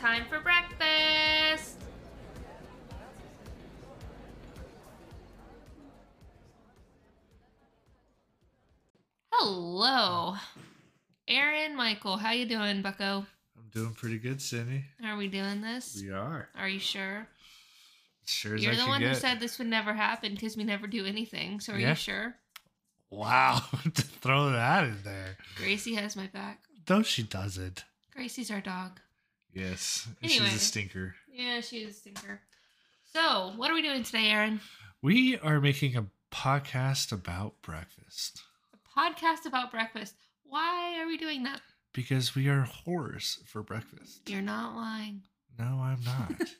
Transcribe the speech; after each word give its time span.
time 0.00 0.24
for 0.30 0.40
breakfast. 0.40 1.76
Hello. 9.32 10.34
Aaron, 11.28 11.76
Michael, 11.76 12.16
how 12.16 12.32
you 12.32 12.46
doing, 12.46 12.82
Bucko? 12.82 13.26
I'm 13.56 13.68
doing 13.72 13.94
pretty 13.94 14.18
good, 14.18 14.42
Cindy. 14.42 14.84
Are 15.04 15.16
we 15.16 15.28
doing 15.28 15.60
this? 15.60 15.98
We 16.02 16.10
are. 16.10 16.48
Are 16.56 16.68
you 16.68 16.80
sure? 16.80 17.26
Sure 18.26 18.54
as 18.54 18.64
You're 18.64 18.74
the 18.76 18.86
one 18.86 19.00
get. 19.00 19.08
who 19.10 19.14
said 19.14 19.40
this 19.40 19.58
would 19.58 19.66
never 19.68 19.92
happen 19.94 20.34
because 20.34 20.56
we 20.56 20.64
never 20.64 20.86
do 20.86 21.04
anything. 21.06 21.60
So 21.60 21.74
are 21.74 21.78
Yeah. 21.78 21.90
you 21.90 21.94
sure? 21.94 22.34
Wow, 23.10 23.62
to 23.82 24.02
throw 24.02 24.50
that 24.52 24.84
in 24.84 25.02
there. 25.02 25.36
Gracie 25.56 25.94
has 25.94 26.16
my 26.16 26.26
back. 26.28 26.62
No, 26.88 27.02
she 27.02 27.22
doesn't. 27.22 27.84
Gracie's 28.14 28.50
our 28.50 28.60
dog. 28.60 29.00
Yes, 29.52 30.06
Anyway. 30.22 30.46
she's 30.46 30.54
a 30.54 30.58
stinker. 30.58 31.14
Yeah, 31.32 31.60
she 31.60 31.78
is 31.78 31.96
a 31.96 31.98
stinker. 31.98 32.40
So, 33.12 33.52
what 33.56 33.70
are 33.70 33.74
we 33.74 33.82
doing 33.82 34.02
today, 34.04 34.30
Aaron? 34.30 34.60
We 35.02 35.38
are 35.38 35.60
making 35.60 35.96
a 35.96 36.06
podcast 36.30 37.10
about 37.10 37.60
breakfast 37.62 38.40
A 38.74 39.00
podcast 39.00 39.46
about 39.46 39.70
breakfast. 39.72 40.14
Why 40.44 40.98
are 41.00 41.06
we 41.06 41.16
doing 41.16 41.42
that? 41.44 41.60
because 41.92 42.36
we 42.36 42.48
are 42.48 42.68
whores 42.86 43.44
for 43.48 43.64
breakfast. 43.64 44.28
You're 44.30 44.40
not 44.42 44.76
lying. 44.76 45.22
No, 45.58 45.64
I'm 45.82 46.02
not. 46.04 46.48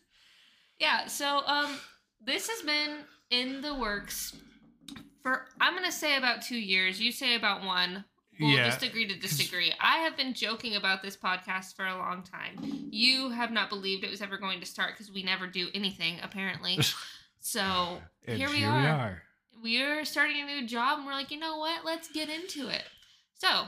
Yeah, 0.80 1.06
so 1.06 1.42
um 1.46 1.78
this 2.24 2.48
has 2.48 2.62
been 2.62 2.98
in 3.30 3.60
the 3.60 3.74
works 3.74 4.34
for 5.22 5.44
I'm 5.60 5.74
gonna 5.74 5.92
say 5.92 6.16
about 6.16 6.42
two 6.42 6.56
years. 6.58 7.00
You 7.00 7.12
say 7.12 7.34
about 7.36 7.62
one. 7.64 8.04
We'll 8.40 8.50
yeah, 8.50 8.70
just 8.70 8.82
agree 8.82 9.06
to 9.06 9.18
disagree. 9.18 9.72
I 9.80 9.98
have 9.98 10.16
been 10.16 10.32
joking 10.34 10.74
about 10.76 11.02
this 11.02 11.16
podcast 11.16 11.76
for 11.76 11.86
a 11.86 11.96
long 11.98 12.22
time. 12.22 12.88
You 12.90 13.28
have 13.30 13.50
not 13.50 13.68
believed 13.68 14.02
it 14.02 14.10
was 14.10 14.22
ever 14.22 14.38
going 14.38 14.60
to 14.60 14.66
start 14.66 14.94
because 14.94 15.12
we 15.12 15.22
never 15.22 15.46
do 15.46 15.68
anything, 15.74 16.18
apparently. 16.22 16.78
So 17.42 17.98
and 18.26 18.36
here 18.36 18.50
we 18.50 18.64
are. 18.64 19.22
we're 19.62 20.04
starting 20.04 20.42
a 20.42 20.44
new 20.44 20.66
job 20.66 20.98
and 20.98 21.06
we're 21.06 21.14
like, 21.14 21.30
you 21.30 21.38
know 21.38 21.56
what? 21.56 21.86
Let's 21.86 22.08
get 22.10 22.28
into 22.28 22.68
it. 22.68 22.82
So, 23.38 23.64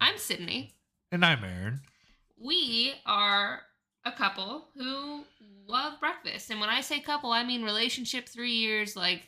I'm 0.00 0.16
Sydney. 0.16 0.72
And 1.12 1.22
I'm 1.22 1.44
Aaron. 1.44 1.80
We 2.42 2.94
are 3.04 3.60
a 4.06 4.12
couple 4.12 4.68
who 4.74 5.24
love 5.66 6.00
breakfast. 6.00 6.50
And 6.50 6.60
when 6.60 6.70
I 6.70 6.80
say 6.80 6.98
couple, 7.00 7.30
I 7.30 7.44
mean 7.44 7.62
relationship 7.62 8.26
three 8.26 8.52
years, 8.54 8.96
like 8.96 9.24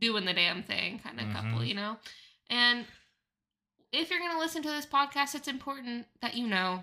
doing 0.00 0.24
the 0.24 0.32
damn 0.32 0.62
thing 0.62 1.00
kind 1.00 1.18
of 1.20 1.26
couple, 1.34 1.58
Mhm. 1.62 1.66
you 1.66 1.74
know? 1.74 1.96
And 2.48 2.86
if 3.92 4.10
you're 4.10 4.18
going 4.18 4.32
to 4.32 4.38
listen 4.38 4.62
to 4.62 4.70
this 4.70 4.86
podcast, 4.86 5.34
it's 5.34 5.48
important 5.48 6.06
that 6.20 6.36
you 6.36 6.46
know 6.46 6.82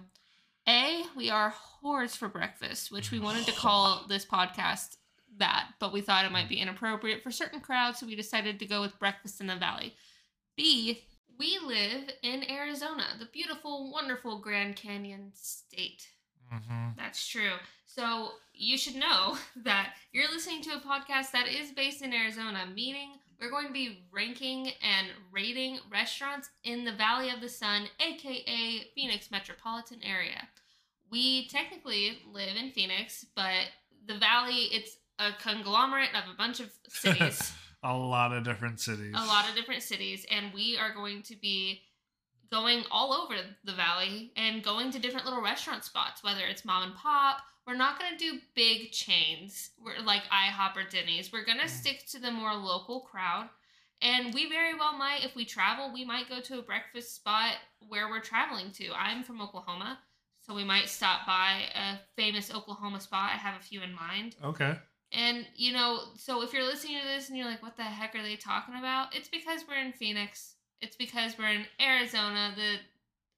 A, 0.67 1.03
we 1.16 1.30
are 1.30 1.53
whores 1.83 2.16
for 2.16 2.27
breakfast, 2.27 2.91
which 2.91 3.11
we 3.11 3.19
wanted 3.19 3.45
to 3.45 3.53
call 3.53 4.05
this 4.08 4.25
podcast 4.25 4.97
that, 5.38 5.69
but 5.80 5.94
we 5.94 6.02
thought 6.02 6.25
it 6.25 6.31
might 6.31 6.49
be 6.49 6.59
inappropriate 6.59 7.23
for 7.23 7.31
certain 7.31 7.59
crowds, 7.59 7.99
so 7.99 8.05
we 8.05 8.16
decided 8.16 8.59
to 8.59 8.66
go 8.66 8.81
with 8.81 8.99
Breakfast 8.99 9.39
in 9.39 9.47
the 9.47 9.55
Valley. 9.55 9.94
B, 10.55 11.03
we 11.38 11.59
live 11.64 12.09
in 12.23 12.49
Arizona, 12.49 13.05
the 13.19 13.25
beautiful, 13.25 13.92
wonderful 13.92 14.39
Grand 14.39 14.75
Canyon 14.75 15.31
state. 15.36 16.08
Mm-hmm. 16.53 16.97
That's 16.97 17.27
true. 17.27 17.53
So 17.86 18.31
you 18.53 18.77
should 18.77 18.95
know 18.95 19.38
that 19.64 19.94
you're 20.11 20.31
listening 20.31 20.61
to 20.64 20.75
a 20.75 20.80
podcast 20.80 21.31
that 21.31 21.47
is 21.47 21.71
based 21.71 22.02
in 22.02 22.14
Arizona, 22.14 22.66
meaning 22.73 23.11
we're 23.39 23.49
going 23.49 23.67
to 23.67 23.73
be 23.73 23.99
ranking 24.11 24.67
and 24.81 25.07
rating 25.31 25.80
restaurants 25.91 26.49
in 26.63 26.83
the 26.85 26.91
Valley 26.91 27.30
of 27.30 27.41
the 27.41 27.49
Sun, 27.49 27.88
aka 27.99 28.88
Phoenix 28.95 29.30
metropolitan 29.31 29.99
area. 30.03 30.47
We 31.11 31.47
technically 31.47 32.19
live 32.31 32.58
in 32.58 32.71
Phoenix, 32.71 33.25
but 33.35 33.67
the 34.08 34.17
valley 34.17 34.69
it's 34.71 34.97
a 35.19 35.31
conglomerate 35.41 36.09
of 36.13 36.33
a 36.33 36.38
bunch 36.38 36.59
of 36.59 36.71
cities 36.89 37.53
A 37.83 37.95
lot 37.95 38.36
of 38.36 38.43
different 38.43 38.80
cities. 38.80 39.14
a 39.15 39.26
lot 39.26 39.47
of 39.49 39.55
different 39.55 39.83
cities, 39.83 40.26
and 40.31 40.53
we 40.53 40.77
are 40.77 40.93
going 40.93 41.21
to 41.23 41.36
be 41.36 41.81
going 42.52 42.83
all 42.91 43.13
over 43.13 43.35
the 43.63 43.73
valley 43.73 44.31
and 44.35 44.63
going 44.63 44.91
to 44.91 44.99
different 44.99 45.25
little 45.25 45.41
restaurant 45.41 45.83
spots, 45.83 46.23
whether 46.23 46.45
it's 46.45 46.65
mom 46.65 46.83
and 46.83 46.95
pop. 46.95 47.41
We're 47.65 47.75
not 47.75 47.99
going 47.99 48.11
to 48.13 48.17
do 48.17 48.39
big 48.55 48.91
chains 48.91 49.71
we're 49.83 49.99
like 50.02 50.23
IHOP 50.31 50.77
or 50.77 50.89
Denny's. 50.89 51.33
We're 51.33 51.43
going 51.43 51.58
to 51.59 51.65
Mm. 51.65 51.69
stick 51.69 52.05
to 52.08 52.19
the 52.19 52.31
more 52.31 52.53
local 52.53 53.02
crowd. 53.02 53.49
And 54.02 54.33
we 54.33 54.47
very 54.47 54.73
well 54.75 54.93
might, 54.97 55.25
if 55.25 55.35
we 55.35 55.43
travel, 55.43 55.91
we 55.91 56.05
might 56.05 56.30
go 56.30 56.39
to 56.39 56.59
a 56.59 56.61
breakfast 56.61 57.15
spot 57.15 57.55
where 57.80 58.08
we're 58.09 58.21
traveling 58.21 58.71
to. 58.73 58.93
I'm 58.93 59.23
from 59.23 59.41
Oklahoma, 59.41 59.99
so 60.39 60.53
we 60.53 60.64
might 60.64 60.87
stop 60.87 61.25
by 61.25 61.64
a 61.75 61.97
famous 62.15 62.53
Oklahoma 62.53 63.02
spot. 63.02 63.31
I 63.33 63.37
have 63.37 63.59
a 63.59 63.64
few 63.64 63.81
in 63.81 63.93
mind. 63.93 64.35
Okay. 64.43 64.77
And 65.11 65.47
you 65.55 65.73
know, 65.73 66.02
so 66.15 66.43
if 66.43 66.53
you're 66.53 66.64
listening 66.64 66.99
to 67.02 67.08
this 67.08 67.27
and 67.29 67.37
you're 67.37 67.47
like, 67.47 67.64
what 67.64 67.75
the 67.75 67.83
heck 67.83 68.14
are 68.15 68.21
they 68.21 68.35
talking 68.35 68.75
about? 68.75 69.15
It's 69.15 69.29
because 69.29 69.61
we're 69.67 69.79
in 69.83 69.93
Phoenix. 69.93 70.53
It's 70.82 70.95
because 70.95 71.38
we're 71.38 71.49
in 71.49 71.65
Arizona, 71.82 72.54
the 72.55 72.77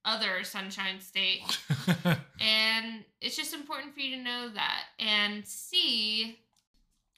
other 0.04 0.44
sunshine 0.44 1.00
state. 1.00 1.42
And 2.40 3.04
it's 3.20 3.36
just 3.36 3.52
important 3.52 3.92
for 3.94 4.00
you 4.00 4.16
to 4.16 4.22
know 4.22 4.48
that. 4.54 4.84
And 4.98 5.46
C, 5.46 6.38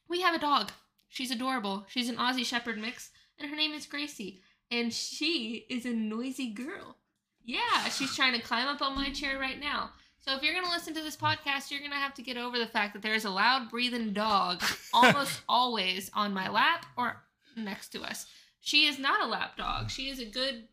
we 0.09 0.21
have 0.21 0.35
a 0.35 0.39
dog. 0.39 0.73
She's 1.09 1.31
adorable. 1.31 1.85
She's 1.89 2.09
an 2.09 2.17
Aussie 2.17 2.45
Shepherd 2.45 2.79
mix, 2.79 3.11
and 3.39 3.49
her 3.49 3.57
name 3.57 3.73
is 3.73 3.87
Gracie. 3.87 4.41
And 4.71 4.93
she 4.93 5.67
is 5.71 5.87
a 5.87 5.91
noisy 5.93 6.51
girl. 6.51 6.97
Yeah, 7.45 7.89
she's 7.91 8.17
trying 8.17 8.33
to 8.35 8.41
climb 8.43 8.67
up 8.67 8.83
on 8.83 8.97
my 8.97 9.11
chair 9.11 9.39
right 9.39 9.61
now. 9.61 9.91
So 10.19 10.35
if 10.35 10.43
you're 10.43 10.55
going 10.55 10.65
to 10.65 10.71
listen 10.71 10.95
to 10.95 11.03
this 11.03 11.17
podcast, 11.17 11.71
you're 11.71 11.81
going 11.81 11.91
to 11.93 11.97
have 11.97 12.15
to 12.15 12.23
get 12.23 12.37
over 12.37 12.59
the 12.59 12.67
fact 12.67 12.95
that 12.95 13.03
there's 13.03 13.25
a 13.25 13.31
loud 13.31 13.71
breathing 13.71 14.13
dog 14.13 14.63
almost 14.95 15.43
always 15.49 16.11
on 16.15 16.33
my 16.33 16.49
lap 16.49 16.87
or 16.97 17.17
next 17.57 17.89
to 17.91 18.03
us. 18.03 18.27
She 18.63 18.87
is 18.87 18.99
not 18.99 19.23
a 19.23 19.27
lap 19.27 19.57
dog. 19.57 19.87
Mm. 19.87 19.91
She 19.91 20.09
is 20.09 20.21
a 20.21 20.25
good 20.25 20.69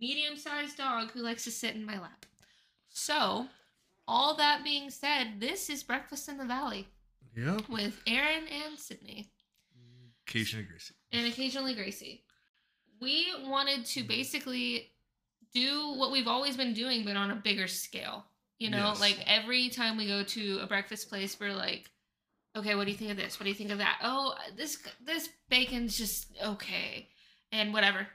medium 0.00 0.36
sized 0.36 0.78
dog 0.78 1.10
who 1.10 1.20
likes 1.20 1.44
to 1.44 1.50
sit 1.50 1.74
in 1.74 1.84
my 1.84 2.00
lap. 2.00 2.24
So, 2.88 3.48
all 4.08 4.36
that 4.36 4.64
being 4.64 4.90
said, 4.90 5.40
this 5.40 5.68
is 5.68 5.82
Breakfast 5.82 6.28
in 6.28 6.38
the 6.38 6.44
Valley 6.44 6.86
yep. 7.36 7.68
with 7.68 8.00
Aaron 8.06 8.44
and 8.48 8.78
Sydney, 8.78 9.28
Occasionally 10.26 10.66
Gracie. 10.66 10.94
and 11.12 11.26
occasionally 11.26 11.74
Gracie. 11.74 12.22
We 13.00 13.26
wanted 13.44 13.84
to 13.86 14.04
mm. 14.04 14.08
basically 14.08 14.92
do 15.52 15.94
what 15.96 16.12
we've 16.12 16.28
always 16.28 16.56
been 16.56 16.74
doing, 16.74 17.04
but 17.04 17.16
on 17.16 17.30
a 17.32 17.36
bigger 17.36 17.66
scale. 17.66 18.24
You 18.58 18.70
know, 18.70 18.88
Yes. 18.88 19.00
like 19.00 19.18
every 19.26 19.68
time 19.68 19.96
we 19.96 20.06
go 20.06 20.22
to 20.22 20.60
a 20.62 20.66
breakfast 20.66 21.08
place, 21.10 21.38
we're 21.38 21.52
like, 21.52 21.90
okay, 22.56 22.74
what 22.74 22.84
do 22.86 22.92
you 22.92 22.96
think 22.96 23.10
of 23.10 23.16
this? 23.16 23.38
What 23.38 23.44
do 23.44 23.50
you 23.50 23.54
think 23.54 23.70
of 23.70 23.78
that? 23.78 23.98
Oh, 24.02 24.34
this 24.56 24.78
this 25.04 25.28
bacon's 25.50 25.98
just 25.98 26.28
okay, 26.42 27.08
and 27.52 27.72
whatever. 27.72 28.06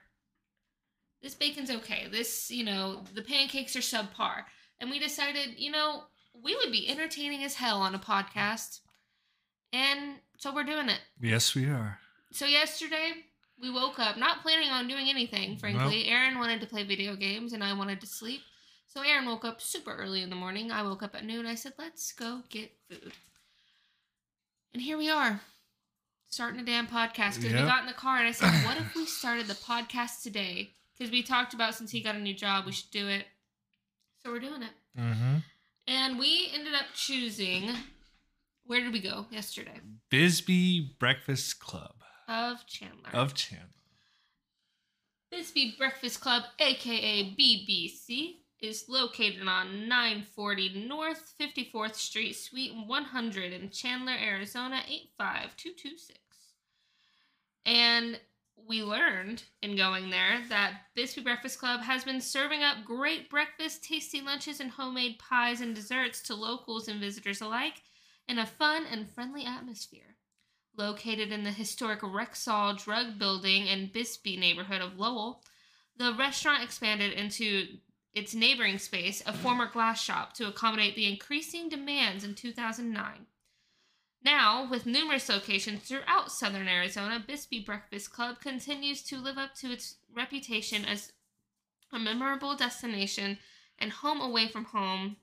This 1.21 1.35
bacon's 1.35 1.69
okay. 1.69 2.07
This, 2.11 2.49
you 2.49 2.63
know, 2.63 3.03
the 3.13 3.21
pancakes 3.21 3.75
are 3.75 3.79
subpar, 3.79 4.43
and 4.79 4.89
we 4.89 4.99
decided, 4.99 5.59
you 5.59 5.71
know, 5.71 6.03
we 6.33 6.55
would 6.55 6.71
be 6.71 6.89
entertaining 6.89 7.43
as 7.43 7.55
hell 7.55 7.81
on 7.81 7.93
a 7.93 7.99
podcast, 7.99 8.79
and 9.71 10.15
so 10.37 10.53
we're 10.53 10.63
doing 10.63 10.89
it. 10.89 10.99
Yes, 11.21 11.53
we 11.53 11.65
are. 11.65 11.99
So 12.31 12.45
yesterday 12.45 13.11
we 13.61 13.69
woke 13.69 13.99
up 13.99 14.17
not 14.17 14.41
planning 14.41 14.69
on 14.69 14.87
doing 14.87 15.09
anything. 15.09 15.57
Frankly, 15.57 16.07
Aaron 16.07 16.39
wanted 16.39 16.61
to 16.61 16.67
play 16.67 16.83
video 16.83 17.15
games, 17.15 17.53
and 17.53 17.63
I 17.63 17.73
wanted 17.73 18.01
to 18.01 18.07
sleep. 18.07 18.41
So 18.87 19.01
Aaron 19.01 19.25
woke 19.25 19.45
up 19.45 19.61
super 19.61 19.93
early 19.95 20.23
in 20.23 20.29
the 20.29 20.35
morning. 20.35 20.71
I 20.71 20.83
woke 20.83 21.03
up 21.03 21.15
at 21.15 21.25
noon. 21.25 21.45
I 21.45 21.55
said, 21.55 21.73
"Let's 21.77 22.11
go 22.11 22.41
get 22.49 22.71
food." 22.89 23.13
And 24.73 24.81
here 24.81 24.97
we 24.97 25.09
are, 25.09 25.41
starting 26.31 26.59
a 26.59 26.63
damn 26.63 26.87
podcast. 26.87 27.35
Because 27.35 27.53
we 27.53 27.59
got 27.59 27.81
in 27.81 27.87
the 27.87 27.93
car, 27.93 28.17
and 28.17 28.27
I 28.27 28.31
said, 28.31 28.49
"What 28.65 28.77
if 28.77 28.95
we 28.95 29.05
started 29.05 29.45
the 29.47 29.53
podcast 29.53 30.23
today?" 30.23 30.71
Because 30.97 31.11
we 31.11 31.21
talked 31.21 31.53
about 31.53 31.75
since 31.75 31.91
he 31.91 32.01
got 32.01 32.15
a 32.15 32.19
new 32.19 32.33
job, 32.33 32.65
we 32.65 32.71
should 32.71 32.91
do 32.91 33.07
it. 33.07 33.25
So 34.23 34.31
we're 34.31 34.39
doing 34.39 34.63
it. 34.63 34.99
Mm-hmm. 34.99 35.37
And 35.87 36.19
we 36.19 36.49
ended 36.53 36.73
up 36.73 36.85
choosing. 36.95 37.69
Where 38.65 38.81
did 38.81 38.93
we 38.93 38.99
go 38.99 39.25
yesterday? 39.31 39.79
Bisbee 40.09 40.95
Breakfast 40.99 41.59
Club 41.59 41.95
Of 42.27 42.65
Chandler. 42.67 43.09
of 43.13 43.33
Chandler. 43.33 43.67
Bisbee 45.31 45.75
Breakfast 45.77 46.21
Club, 46.21 46.43
aka 46.59 47.23
BBC, 47.35 48.35
is 48.61 48.85
located 48.87 49.47
on 49.47 49.87
940 49.87 50.85
North 50.87 51.33
54th 51.39 51.95
Street, 51.95 52.33
Suite 52.33 52.73
100 52.75 53.53
in 53.53 53.69
Chandler, 53.71 54.13
Arizona 54.13 54.81
85226. 54.87 56.19
And 57.65 58.19
we 58.67 58.83
learned 58.83 59.43
in 59.61 59.75
going 59.75 60.11
there 60.11 60.41
that 60.49 60.81
Bisbee 60.95 61.23
Breakfast 61.23 61.59
Club 61.59 61.81
has 61.81 62.03
been 62.03 62.21
serving 62.21 62.61
up 62.61 62.85
great 62.85 63.29
breakfast, 63.29 63.83
tasty 63.83 64.21
lunches, 64.21 64.59
and 64.59 64.71
homemade 64.71 65.17
pies 65.17 65.61
and 65.61 65.73
desserts 65.73 66.21
to 66.23 66.35
locals 66.35 66.87
and 66.87 66.99
visitors 66.99 67.41
alike 67.41 67.81
in 68.27 68.37
a 68.37 68.45
fun 68.45 68.85
and 68.89 69.09
friendly 69.09 69.45
atmosphere. 69.45 70.15
Located 70.77 71.31
in 71.31 71.43
the 71.43 71.51
historic 71.51 72.01
Rexall 72.01 72.81
Drug 72.81 73.19
Building 73.19 73.67
in 73.67 73.91
Bisbee 73.91 74.37
neighborhood 74.37 74.81
of 74.81 74.97
Lowell, 74.97 75.43
the 75.97 76.13
restaurant 76.13 76.63
expanded 76.63 77.13
into 77.13 77.65
its 78.13 78.33
neighboring 78.35 78.77
space, 78.77 79.21
a 79.25 79.33
former 79.33 79.67
glass 79.67 80.01
shop, 80.01 80.33
to 80.33 80.47
accommodate 80.47 80.95
the 80.95 81.09
increasing 81.11 81.69
demands 81.69 82.23
in 82.23 82.35
2009. 82.35 83.25
Now, 84.23 84.67
with 84.69 84.85
numerous 84.85 85.29
locations 85.29 85.81
throughout 85.81 86.31
southern 86.31 86.67
Arizona, 86.67 87.23
Bisbee 87.25 87.63
Breakfast 87.63 88.11
Club 88.11 88.39
continues 88.39 89.01
to 89.03 89.17
live 89.17 89.37
up 89.37 89.55
to 89.55 89.71
its 89.71 89.95
reputation 90.15 90.85
as 90.85 91.11
a 91.91 91.97
memorable 91.99 92.55
destination 92.55 93.39
and 93.79 93.91
home 93.91 94.21
away 94.21 94.47
from 94.47 94.65
home, 94.65 95.15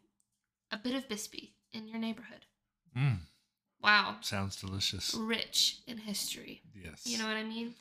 a 0.72 0.76
bit 0.76 0.94
of 0.94 1.08
Bisbee 1.08 1.54
in 1.72 1.86
your 1.86 1.98
neighborhood. 1.98 2.46
Mm, 2.96 3.18
Wow. 3.80 4.16
sounds 4.22 4.56
delicious. 4.56 5.14
Rich 5.14 5.76
in 5.86 5.98
history. 5.98 6.62
Yes. 6.74 7.02
You 7.06 7.18
know 7.18 7.28
what 7.28 7.36
I 7.36 7.44
mean? 7.44 7.74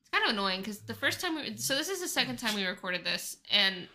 It's 0.00 0.10
kind 0.10 0.24
of 0.24 0.30
annoying 0.32 0.60
because 0.60 0.80
the 0.80 0.92
first 0.94 1.20
time 1.20 1.36
we 1.36 1.56
so 1.56 1.74
this 1.76 1.88
is 1.88 2.00
the 2.02 2.08
second 2.08 2.36
time 2.38 2.54
we 2.54 2.64
recorded 2.66 3.04
this, 3.04 3.38
and 3.50 3.88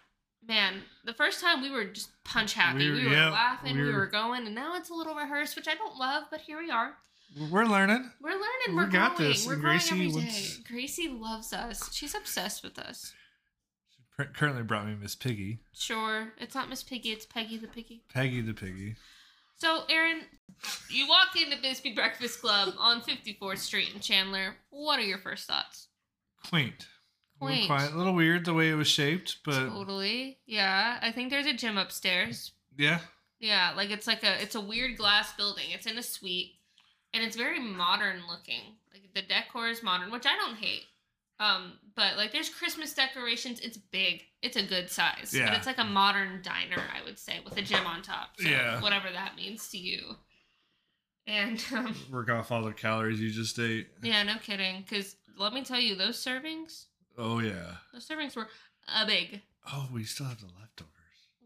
man, 0.46 0.82
the 1.06 1.14
first 1.14 1.40
time 1.42 1.62
we 1.62 1.70
were 1.70 1.86
just 1.86 2.10
punch 2.24 2.54
happy. 2.54 2.90
We 2.90 2.92
We 2.92 3.04
were- 3.04 3.10
were, 3.10 3.16
yeah, 3.16 3.30
laughing, 3.30 3.76
we 3.78 3.84
we 3.84 3.90
were- 3.92 4.00
were 4.00 4.08
going, 4.08 4.46
and 4.46 4.56
now 4.56 4.76
it's 4.76 4.90
a 4.90 4.94
little 4.94 5.16
rehearsed, 5.16 5.56
which 5.56 5.68
I 5.68 5.76
don't 5.76 5.96
love, 5.98 6.26
but 6.32 6.42
here 6.42 6.60
we 6.62 6.70
are. 6.72 6.98
We're 7.50 7.66
learning. 7.66 8.12
We're 8.20 8.32
learning. 8.32 8.70
We 8.70 8.76
We're 8.76 8.88
got 8.88 9.16
growing. 9.16 9.32
this, 9.32 9.46
We're 9.46 9.54
and 9.54 9.62
growing 9.62 9.78
Gracie 9.78 10.08
every 10.08 10.22
day. 10.30 10.64
Gracie 10.68 11.08
loves 11.08 11.54
us. 11.54 11.94
She's 11.94 12.14
obsessed 12.14 12.62
with 12.64 12.78
us. 12.78 13.14
Cur- 14.18 14.26
Currently 14.34 14.64
brought 14.64 14.86
me 14.88 14.96
Miss 14.96 15.16
Piggy, 15.16 15.60
Sure, 15.74 16.34
it's 16.38 16.54
not 16.54 16.68
Miss 16.70 16.84
Piggy, 16.84 17.12
it's 17.12 17.26
Peggy 17.26 17.58
the 17.58 17.68
Piggy. 17.68 18.04
Peggy 18.10 18.42
the 18.42 18.54
Piggy. 18.54 18.96
So, 19.56 19.86
Aaron, 19.90 20.26
you 20.90 21.08
walk 21.08 21.36
into 21.36 21.56
Bisbee 21.62 21.94
Breakfast 21.94 22.42
Club 22.42 22.74
on 22.78 23.02
54th 23.02 23.60
Street 23.60 23.94
in 23.94 24.02
Chandler. 24.02 24.58
What 24.70 25.00
are 25.00 25.04
your 25.04 25.20
first 25.20 25.48
thoughts? 25.48 25.88
Quaint. 26.50 26.88
A 27.42 27.46
little 27.46 27.66
quiet, 27.68 27.94
a 27.94 27.98
little 27.98 28.14
weird 28.14 28.46
the 28.46 28.54
way 28.54 28.70
it 28.70 28.76
was 28.76 28.88
shaped, 28.88 29.38
but 29.44 29.68
Totally. 29.70 30.38
Yeah. 30.46 31.00
I 31.02 31.12
think 31.12 31.30
there's 31.32 31.48
a 31.48 31.54
gym 31.54 31.78
upstairs. 31.78 32.52
yeah, 32.78 33.00
Yeah, 33.40 33.74
like 33.76 33.90
it's 33.90 34.08
like 34.08 34.24
a 34.24 34.42
it's 34.42 34.56
a 34.56 34.62
weird 34.62 34.98
glass 34.98 35.34
building. 35.34 35.66
It's 35.72 35.86
in 35.88 35.98
a 35.98 36.04
suite 36.04 36.54
and 37.14 37.24
it's 37.24 37.36
very 37.36 37.60
modern 37.60 38.22
looking. 38.30 38.62
Like 38.94 39.14
the 39.14 39.22
decor 39.22 39.68
is 39.70 39.82
modern, 39.84 40.12
which 40.12 40.26
I 40.26 40.36
don't 40.38 40.58
hate. 40.58 40.84
Um, 41.40 41.74
but 41.96 42.18
like 42.18 42.32
there's 42.32 42.50
Christmas 42.50 42.94
decorations. 42.94 43.60
It's 43.62 43.78
big. 43.78 44.22
It's 44.44 44.58
a 44.58 44.64
good 44.64 44.90
size. 44.92 45.32
But 45.32 45.40
Yeah. 45.40 45.56
it's 45.56 45.66
like 45.66 45.80
a 45.80 45.84
modern 45.84 46.42
diner, 46.44 46.84
I 46.96 47.04
would 47.04 47.18
say, 47.18 47.40
with 47.44 47.58
a 47.58 47.62
gym 47.64 47.86
on 47.88 48.04
top. 48.04 48.30
So 48.38 48.48
Yeah. 48.48 48.80
Whatever 48.82 49.12
that 49.12 49.36
means 49.36 49.68
to 49.70 49.78
you. 49.80 50.16
And 51.28 51.64
um, 51.76 51.96
work 52.12 52.30
off 52.30 52.52
all 52.52 52.64
the 52.64 52.74
calories 52.74 53.20
you 53.20 53.30
just 53.32 53.58
ate. 53.60 53.88
yeah, 54.02 54.22
no 54.24 54.36
kidding. 54.38 54.82
Because 54.88 55.16
let 55.38 55.54
me 55.54 55.64
tell 55.64 55.80
you, 55.80 55.96
those 55.96 56.24
servings, 56.24 56.86
Oh 57.18 57.40
yeah. 57.40 57.76
The 57.94 58.00
servings 58.00 58.36
were 58.36 58.48
a 58.88 59.06
big. 59.06 59.42
Oh, 59.72 59.88
we 59.94 60.04
still 60.04 60.26
have 60.28 60.40
the 60.40 60.48
leftovers. 60.60 60.92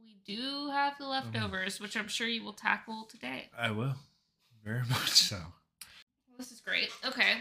We 0.02 0.18
do 0.26 0.70
have 0.72 0.94
the 0.98 1.06
oh, 1.06 1.10
leftovers, 1.10 1.80
which 1.80 1.98
I'm 1.98 2.08
sure 2.08 2.28
you 2.28 2.44
will 2.44 2.54
tackle 2.54 3.08
today. 3.10 3.50
I 3.58 3.72
will, 3.72 3.96
very 4.64 4.82
much 4.90 5.10
so. 5.12 5.38
This 6.38 6.52
is 6.52 6.62
great. 6.62 6.90
Okay. 7.06 7.36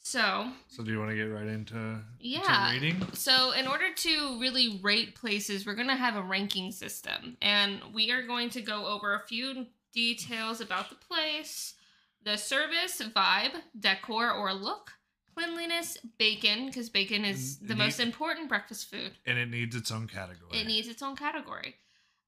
So, 0.00 0.50
So, 0.68 0.82
do 0.82 0.90
you 0.90 0.98
want 0.98 1.10
to 1.10 1.16
get 1.16 1.24
right 1.24 1.46
into 1.46 1.76
into 1.76 2.02
Yeah. 2.20 2.70
rating? 2.72 3.12
so 3.12 3.50
in 3.52 3.66
order 3.66 3.92
to 3.94 4.40
really 4.40 4.80
rate 4.82 5.14
places, 5.14 5.66
we're 5.66 5.74
going 5.74 5.88
to 5.88 5.96
have 5.96 6.16
a 6.16 6.22
ranking 6.22 6.72
system 6.72 7.36
and 7.42 7.82
we 7.92 8.10
are 8.10 8.22
going 8.26 8.48
to 8.50 8.62
go 8.62 8.86
over 8.86 9.14
a 9.14 9.26
few 9.26 9.66
details 9.92 10.62
about 10.62 10.88
the 10.88 10.94
place, 10.94 11.74
the 12.24 12.38
service, 12.38 13.02
vibe, 13.14 13.60
decor 13.78 14.30
or 14.32 14.54
look, 14.54 14.92
cleanliness, 15.38 15.98
bacon 16.18 16.66
because 16.66 16.88
bacon 16.88 17.24
is 17.24 17.58
Mm, 17.58 17.68
the 17.68 17.76
most 17.76 18.00
important 18.00 18.48
breakfast 18.48 18.90
food. 18.90 19.12
And 19.26 19.38
it 19.38 19.48
needs 19.48 19.76
its 19.76 19.90
own 19.90 20.06
category. 20.08 20.58
It 20.58 20.66
needs 20.66 20.88
its 20.88 21.02
own 21.02 21.16
category. 21.16 21.76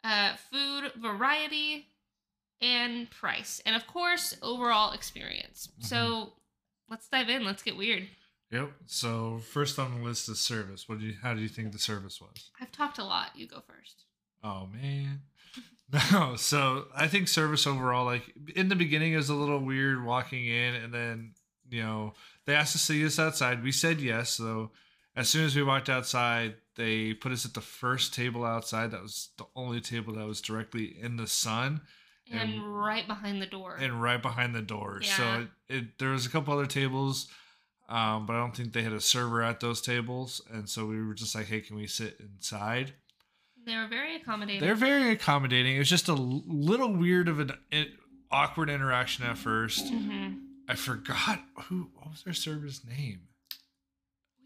Uh, 0.04 0.34
food 0.50 0.92
variety 0.96 1.88
and 2.60 3.10
price, 3.10 3.60
and 3.66 3.74
of 3.76 3.86
course, 3.86 4.36
overall 4.42 4.92
experience. 4.92 5.68
Mm-hmm. 5.72 5.84
So 5.86 6.32
let's 6.88 7.08
dive 7.08 7.28
in. 7.28 7.44
Let's 7.44 7.62
get 7.62 7.76
weird. 7.76 8.08
Yep. 8.50 8.72
So 8.86 9.40
first 9.52 9.78
on 9.78 9.98
the 9.98 10.04
list 10.04 10.28
is 10.28 10.40
service. 10.40 10.88
What 10.88 11.00
do 11.00 11.06
you? 11.06 11.14
How 11.22 11.34
do 11.34 11.40
you 11.40 11.48
think 11.48 11.72
the 11.72 11.78
service 11.78 12.20
was? 12.20 12.50
I've 12.60 12.72
talked 12.72 12.98
a 12.98 13.04
lot. 13.04 13.30
You 13.34 13.46
go 13.46 13.60
first. 13.66 14.04
Oh 14.42 14.66
man. 14.72 15.22
No, 16.12 16.36
so 16.36 16.84
I 16.94 17.08
think 17.08 17.26
service 17.26 17.66
overall, 17.66 18.04
like 18.04 18.32
in 18.54 18.68
the 18.68 18.76
beginning, 18.76 19.14
is 19.14 19.28
a 19.28 19.34
little 19.34 19.58
weird 19.58 20.04
walking 20.04 20.46
in, 20.46 20.76
and 20.76 20.94
then 20.94 21.32
you 21.68 21.82
know 21.82 22.12
they 22.50 22.56
asked 22.56 22.72
to 22.72 22.78
see 22.78 23.04
us 23.06 23.18
outside. 23.18 23.62
We 23.62 23.72
said 23.72 24.00
yes. 24.00 24.30
So 24.30 24.70
as 25.16 25.28
soon 25.28 25.44
as 25.44 25.54
we 25.54 25.62
walked 25.62 25.88
outside, 25.88 26.54
they 26.76 27.14
put 27.14 27.32
us 27.32 27.44
at 27.44 27.54
the 27.54 27.60
first 27.60 28.12
table 28.14 28.44
outside. 28.44 28.90
That 28.90 29.02
was 29.02 29.30
the 29.38 29.44
only 29.54 29.80
table 29.80 30.14
that 30.14 30.26
was 30.26 30.40
directly 30.40 30.96
in 31.00 31.16
the 31.16 31.26
sun 31.26 31.80
And, 32.30 32.54
And- 32.54 32.76
right 32.84 33.06
behind 33.06 33.40
the 33.42 33.46
door. 33.46 33.76
and 33.76 34.02
right 34.02 34.20
behind 34.22 34.54
the 34.54 34.62
door. 34.62 35.00
Yeah. 35.02 35.16
So 35.16 35.46
it, 35.68 35.76
it 35.76 35.98
there 35.98 36.10
was 36.10 36.26
a 36.26 36.28
couple 36.30 36.54
other 36.54 36.66
tables, 36.66 37.28
um, 37.88 38.26
but 38.26 38.34
I 38.34 38.38
don't 38.38 38.54
think 38.56 38.72
they 38.72 38.82
had 38.82 38.92
a 38.92 39.00
server 39.00 39.42
at 39.42 39.60
those 39.60 39.80
tables, 39.80 40.40
and 40.52 40.68
so 40.68 40.86
we 40.86 41.02
were 41.04 41.14
just 41.14 41.34
like, 41.34 41.46
hey, 41.46 41.60
can 41.60 41.76
we 41.76 41.86
sit 41.86 42.16
inside? 42.20 42.92
they 43.66 43.76
were 43.76 43.88
very 43.88 44.16
accommodating. 44.16 44.60
They're 44.60 44.74
very 44.74 45.10
accommodating. 45.10 45.76
It 45.76 45.80
was 45.80 45.90
just 45.90 46.08
a 46.08 46.14
little 46.14 46.92
weird 46.94 47.28
of 47.28 47.40
an 47.40 47.52
awkward 48.30 48.70
interaction 48.70 49.24
at 49.24 49.36
first. 49.38 49.88
hmm 49.88 50.34
I 50.70 50.74
forgot 50.76 51.40
who 51.64 51.90
what 51.94 52.10
was 52.10 52.22
their 52.22 52.32
server's 52.34 52.82
name. 52.84 53.22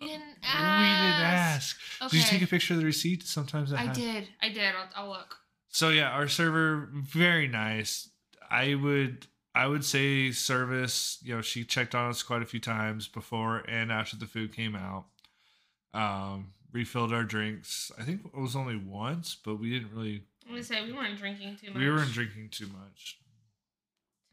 We 0.00 0.08
didn't 0.08 0.22
We 0.42 0.48
ask. 0.48 0.90
didn't 1.02 1.26
ask. 1.26 1.76
Okay. 2.02 2.10
Did 2.16 2.16
you 2.24 2.30
take 2.30 2.42
a 2.42 2.46
picture 2.46 2.74
of 2.74 2.80
the 2.80 2.86
receipt? 2.86 3.22
Sometimes 3.24 3.72
I, 3.72 3.84
I 3.84 3.86
did. 3.92 4.28
I 4.42 4.48
did. 4.48 4.74
I'll, 4.74 5.04
I'll 5.04 5.08
look. 5.10 5.36
So 5.68 5.90
yeah, 5.90 6.10
our 6.10 6.28
server 6.28 6.88
very 6.92 7.46
nice. 7.48 8.08
I 8.50 8.74
would 8.74 9.26
I 9.54 9.66
would 9.66 9.84
say 9.84 10.30
service. 10.32 11.18
You 11.22 11.36
know, 11.36 11.42
she 11.42 11.64
checked 11.64 11.94
on 11.94 12.10
us 12.10 12.22
quite 12.22 12.42
a 12.42 12.46
few 12.46 12.60
times 12.60 13.06
before 13.06 13.58
and 13.68 13.92
after 13.92 14.16
the 14.16 14.26
food 14.26 14.54
came 14.54 14.74
out. 14.74 15.04
Um, 15.92 16.52
refilled 16.72 17.12
our 17.12 17.22
drinks. 17.24 17.92
I 17.98 18.02
think 18.02 18.22
it 18.24 18.36
was 18.38 18.56
only 18.56 18.76
once, 18.76 19.36
but 19.44 19.56
we 19.60 19.70
didn't 19.70 19.94
really. 19.94 20.22
I'm 20.46 20.52
gonna 20.52 20.62
say 20.64 20.84
we 20.84 20.92
weren't 20.92 21.18
drinking 21.18 21.56
too 21.60 21.68
much. 21.68 21.76
We 21.78 21.88
weren't 21.90 22.12
drinking 22.12 22.48
too 22.50 22.66
much. 22.66 23.18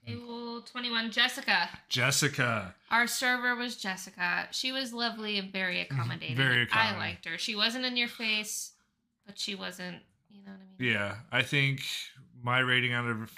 Table 0.05 0.61
21, 0.61 1.11
Jessica. 1.11 1.69
Jessica. 1.89 2.75
Our 2.89 3.07
server 3.07 3.55
was 3.55 3.77
Jessica. 3.77 4.47
She 4.51 4.71
was 4.71 4.93
lovely 4.93 5.37
and 5.37 5.51
very 5.51 5.81
accommodating. 5.89 6.35
Very 6.35 6.63
accommodating. 6.63 7.01
I 7.01 7.07
liked 7.07 7.25
her. 7.25 7.37
She 7.37 7.55
wasn't 7.55 7.85
in 7.85 7.97
your 7.97 8.07
face, 8.07 8.71
but 9.25 9.37
she 9.37 9.55
wasn't, 9.55 9.97
you 10.29 10.39
know 10.43 10.51
what 10.51 10.59
I 10.59 10.83
mean? 10.83 10.91
Yeah, 10.93 11.15
I 11.31 11.43
think 11.43 11.81
my 12.41 12.59
rating 12.59 12.93
out 12.93 13.05
of 13.05 13.31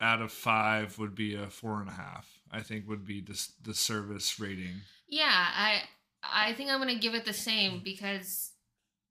out 0.00 0.20
of 0.20 0.32
five 0.32 0.98
would 0.98 1.14
be 1.14 1.36
a 1.36 1.46
four 1.46 1.80
and 1.80 1.88
a 1.88 1.92
half. 1.92 2.28
I 2.50 2.60
think 2.60 2.88
would 2.88 3.06
be 3.06 3.20
the 3.20 3.40
the 3.62 3.74
service 3.74 4.38
rating. 4.38 4.82
Yeah, 5.08 5.24
I 5.30 5.82
I 6.22 6.52
think 6.54 6.70
I'm 6.70 6.78
gonna 6.78 6.96
give 6.96 7.14
it 7.14 7.24
the 7.24 7.32
same 7.32 7.80
because 7.82 8.50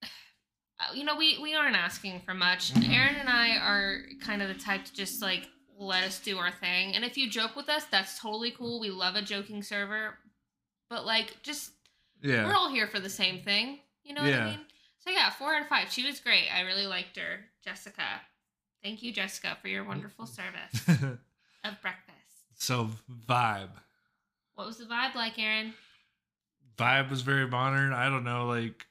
you 0.93 1.03
know 1.03 1.15
we 1.15 1.39
we 1.41 1.55
aren't 1.55 1.75
asking 1.75 2.21
for 2.21 2.33
much. 2.33 2.73
Mm-hmm. 2.73 2.91
Aaron 2.91 3.15
and 3.15 3.29
I 3.29 3.57
are 3.57 4.01
kind 4.21 4.41
of 4.41 4.49
the 4.49 4.61
type 4.61 4.85
to 4.85 4.93
just 4.93 5.21
like 5.21 5.47
let 5.79 6.03
us 6.03 6.19
do 6.19 6.37
our 6.37 6.51
thing, 6.51 6.95
and 6.95 7.03
if 7.03 7.17
you 7.17 7.29
joke 7.29 7.55
with 7.55 7.69
us, 7.69 7.85
that's 7.85 8.19
totally 8.19 8.51
cool. 8.51 8.79
We 8.79 8.89
love 8.89 9.15
a 9.15 9.21
joking 9.21 9.63
server, 9.63 10.17
but 10.89 11.05
like 11.05 11.41
just 11.43 11.71
we're 12.23 12.53
all 12.53 12.69
here 12.69 12.87
for 12.87 12.99
the 12.99 13.09
same 13.09 13.41
thing. 13.41 13.79
You 14.03 14.13
know 14.13 14.21
what 14.23 14.33
I 14.33 14.45
mean? 14.51 14.59
So 14.99 15.09
yeah, 15.09 15.29
four 15.31 15.55
out 15.55 15.61
of 15.63 15.67
five. 15.67 15.91
She 15.91 16.05
was 16.05 16.19
great. 16.19 16.45
I 16.55 16.61
really 16.61 16.85
liked 16.85 17.17
her, 17.17 17.39
Jessica. 17.63 18.03
Thank 18.83 19.01
you, 19.03 19.11
Jessica, 19.11 19.57
for 19.61 19.67
your 19.67 19.83
wonderful 19.83 20.25
service 20.27 20.87
of 21.63 21.81
breakfast. 21.81 22.17
so 22.55 22.89
vibe. 23.27 23.69
What 24.55 24.67
was 24.67 24.77
the 24.77 24.85
vibe 24.85 25.15
like, 25.15 25.39
Aaron? 25.39 25.73
Vibe 26.77 27.09
was 27.09 27.21
very 27.21 27.47
modern. 27.47 27.93
I 27.93 28.09
don't 28.09 28.23
know, 28.23 28.45
like 28.47 28.85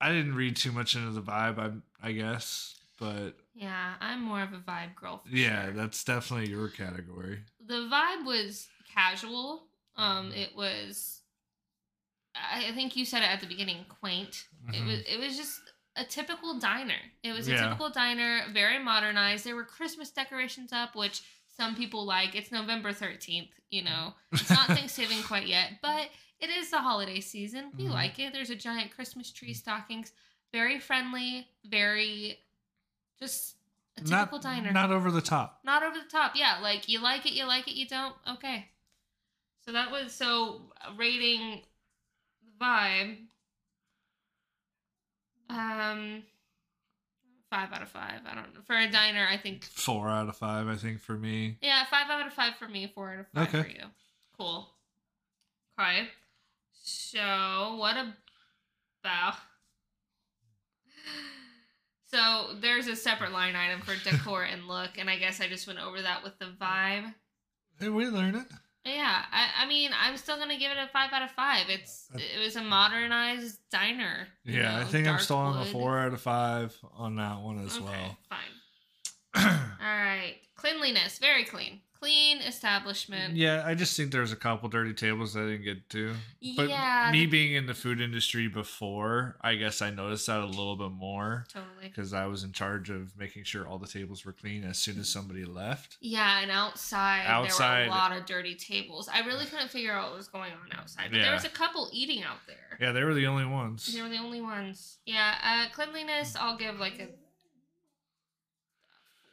I 0.00 0.12
didn't 0.12 0.34
read 0.34 0.56
too 0.56 0.72
much 0.72 0.94
into 0.94 1.10
the 1.10 1.22
vibe. 1.22 1.58
I 1.58 2.08
I 2.08 2.12
guess, 2.12 2.74
but 2.98 3.32
Yeah, 3.60 3.94
I'm 4.00 4.22
more 4.22 4.40
of 4.42 4.52
a 4.52 4.58
vibe 4.58 4.94
girl. 4.94 5.18
For 5.18 5.34
yeah, 5.36 5.64
sure. 5.64 5.72
that's 5.74 6.04
definitely 6.04 6.48
your 6.50 6.68
category. 6.68 7.40
the 7.66 7.88
vibe 7.92 8.24
was 8.24 8.68
casual. 8.94 9.64
Um, 9.96 10.32
it 10.32 10.54
was. 10.56 11.22
I 12.36 12.70
think 12.72 12.94
you 12.96 13.04
said 13.04 13.22
it 13.22 13.30
at 13.30 13.40
the 13.40 13.46
beginning. 13.46 13.84
Quaint. 14.00 14.46
It 14.72 14.76
Mhm. 14.76 14.86
was. 14.86 15.00
It 15.00 15.18
was 15.18 15.36
just 15.36 15.60
a 15.96 16.04
typical 16.04 16.58
diner. 16.60 17.00
It 17.24 17.32
was 17.32 17.48
a 17.48 17.52
Yeah. 17.52 17.64
typical 17.64 17.90
diner, 17.90 18.46
very 18.52 18.78
modernized. 18.78 19.44
There 19.44 19.56
were 19.56 19.64
Christmas 19.64 20.10
decorations 20.10 20.72
up, 20.72 20.94
which 20.94 21.22
some 21.48 21.74
people 21.74 22.04
like. 22.04 22.36
It's 22.36 22.52
November 22.52 22.92
thirteenth. 22.92 23.50
You 23.70 23.82
know, 23.82 24.14
it's 24.32 24.48
not 24.50 24.66
Thanksgiving 24.68 25.22
quite 25.24 25.46
yet, 25.48 25.80
but 25.82 26.10
it 26.38 26.48
is 26.50 26.70
the 26.70 26.78
holiday 26.80 27.20
season. 27.20 27.72
We 27.76 27.84
Mhm. 27.86 27.90
like 27.90 28.18
it. 28.20 28.32
There's 28.32 28.50
a 28.50 28.56
giant 28.56 28.92
Christmas 28.92 29.32
tree 29.32 29.52
stockings. 29.52 30.12
Very 30.52 30.78
friendly. 30.78 31.48
Very, 31.64 32.38
just 33.20 33.56
a 33.96 34.00
typical 34.00 34.38
not 34.38 34.42
diner 34.42 34.72
not 34.72 34.90
over 34.92 35.10
the 35.10 35.20
top. 35.20 35.60
not 35.64 35.82
over 35.82 35.96
the 35.98 36.10
top. 36.10 36.32
Yeah, 36.36 36.58
like 36.62 36.88
you 36.88 37.00
like 37.00 37.26
it, 37.26 37.32
you 37.32 37.46
like 37.46 37.66
it, 37.68 37.74
you 37.74 37.86
don't. 37.86 38.14
Okay. 38.28 38.66
So 39.64 39.72
that 39.72 39.90
was 39.90 40.12
so 40.12 40.62
rating 40.96 41.62
the 42.42 42.64
vibe. 42.64 43.16
Um, 45.50 46.22
five 47.50 47.72
out 47.72 47.82
of 47.82 47.88
five. 47.88 48.20
I 48.30 48.34
don't 48.34 48.54
know. 48.54 48.60
For 48.66 48.76
a 48.76 48.90
diner, 48.90 49.26
I 49.30 49.36
think. 49.36 49.64
Four 49.64 50.08
out 50.08 50.28
of 50.28 50.36
five, 50.36 50.68
I 50.68 50.76
think, 50.76 51.00
for 51.00 51.14
me. 51.14 51.56
Yeah, 51.62 51.84
five 51.90 52.08
out 52.10 52.26
of 52.26 52.32
five 52.32 52.54
for 52.58 52.68
me. 52.68 52.90
Four 52.94 53.12
out 53.12 53.20
of 53.20 53.26
five 53.28 53.48
Okay. 53.48 53.62
for 53.62 53.68
you. 53.68 53.84
Cool. 54.38 54.68
Okay. 55.80 56.08
So 56.82 57.76
what 57.78 57.96
about? 57.96 59.34
So 62.10 62.54
there's 62.60 62.86
a 62.86 62.96
separate 62.96 63.32
line 63.32 63.54
item 63.54 63.80
for 63.82 63.94
decor 64.02 64.44
and 64.44 64.66
look, 64.66 64.98
and 64.98 65.10
I 65.10 65.18
guess 65.18 65.40
I 65.40 65.48
just 65.48 65.66
went 65.66 65.78
over 65.78 66.00
that 66.00 66.22
with 66.22 66.38
the 66.38 66.46
vibe. 66.46 67.14
Hey, 67.78 67.90
we 67.90 68.06
learn 68.06 68.34
it. 68.34 68.46
Yeah, 68.84 69.22
I, 69.30 69.64
I 69.64 69.68
mean, 69.68 69.90
I'm 69.98 70.16
still 70.16 70.38
gonna 70.38 70.58
give 70.58 70.72
it 70.72 70.78
a 70.78 70.88
five 70.90 71.12
out 71.12 71.22
of 71.22 71.30
five. 71.32 71.68
It's 71.68 72.08
it 72.14 72.42
was 72.42 72.56
a 72.56 72.62
modernized 72.62 73.58
diner. 73.70 74.28
Yeah, 74.44 74.78
I 74.78 74.84
think 74.84 75.06
I'm 75.06 75.18
still 75.18 75.36
on 75.36 75.54
the 75.54 75.64
wood. 75.64 75.72
four 75.72 75.98
out 75.98 76.14
of 76.14 76.20
five 76.20 76.74
on 76.96 77.16
that 77.16 77.40
one 77.40 77.62
as 77.64 77.76
okay, 77.76 77.84
well. 77.84 78.18
Fine. 78.30 79.44
All 79.82 79.98
right, 79.98 80.36
cleanliness, 80.56 81.18
very 81.18 81.44
clean, 81.44 81.80
clean 82.00 82.38
establishment. 82.38 83.34
yeah, 83.36 83.62
I 83.66 83.74
just 83.74 83.96
think 83.96 84.12
there's 84.12 84.30
a 84.32 84.36
couple 84.36 84.68
dirty 84.68 84.94
tables 84.94 85.34
that 85.34 85.40
I 85.42 85.46
didn't 85.46 85.64
get 85.64 85.88
to. 85.90 86.14
But 86.56 86.68
yeah, 86.68 87.08
me 87.12 87.26
being 87.26 87.54
in 87.54 87.66
the 87.66 87.74
food 87.74 88.00
industry 88.00 88.46
before, 88.46 89.36
I 89.40 89.56
guess 89.56 89.82
I 89.82 89.90
noticed 89.90 90.26
that 90.28 90.38
a 90.40 90.46
little 90.46 90.76
bit 90.76 90.92
more 90.92 91.46
totally. 91.52 91.88
because 91.88 92.12
I 92.12 92.26
was 92.26 92.44
in 92.44 92.52
charge 92.52 92.88
of 92.90 93.16
making 93.18 93.44
sure 93.44 93.66
all 93.66 93.78
the 93.78 93.86
tables 93.88 94.24
were 94.24 94.32
clean 94.32 94.62
as 94.64 94.78
soon 94.78 94.98
as 95.00 95.08
somebody 95.08 95.44
left. 95.44 95.96
Yeah, 96.00 96.40
and 96.40 96.50
outside, 96.50 97.24
there 97.26 97.38
were 97.40 97.44
Outside- 97.46 97.86
a 97.88 97.90
lot 97.90 98.12
of 98.16 98.26
dirty 98.26 98.54
tables. 98.54 99.08
I 99.12 99.20
really 99.20 99.46
couldn't 99.46 99.70
figure 99.70 99.92
out 99.92 100.10
what 100.10 100.18
was 100.18 100.28
going 100.28 100.52
on 100.52 100.78
outside, 100.78 101.08
but 101.10 101.16
Yeah. 101.18 101.24
there 101.24 101.34
was 101.34 101.44
a 101.44 101.48
couple 101.50 101.88
eating 101.92 102.22
out 102.22 102.46
there. 102.46 102.56
Yeah, 102.80 102.92
they 102.92 103.02
were 103.02 103.14
the 103.14 103.26
only 103.26 103.44
ones. 103.44 103.92
They 103.92 104.00
were 104.02 104.08
the 104.08 104.18
only 104.18 104.40
ones. 104.40 104.98
Yeah, 105.04 105.34
uh, 105.42 105.74
cleanliness, 105.74 106.36
I'll 106.36 106.56
give 106.56 106.78
like 106.78 106.94
a 107.00 107.08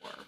four, 0.01 0.09
four 0.09 0.09
out 0.11 0.19
of 0.19 0.25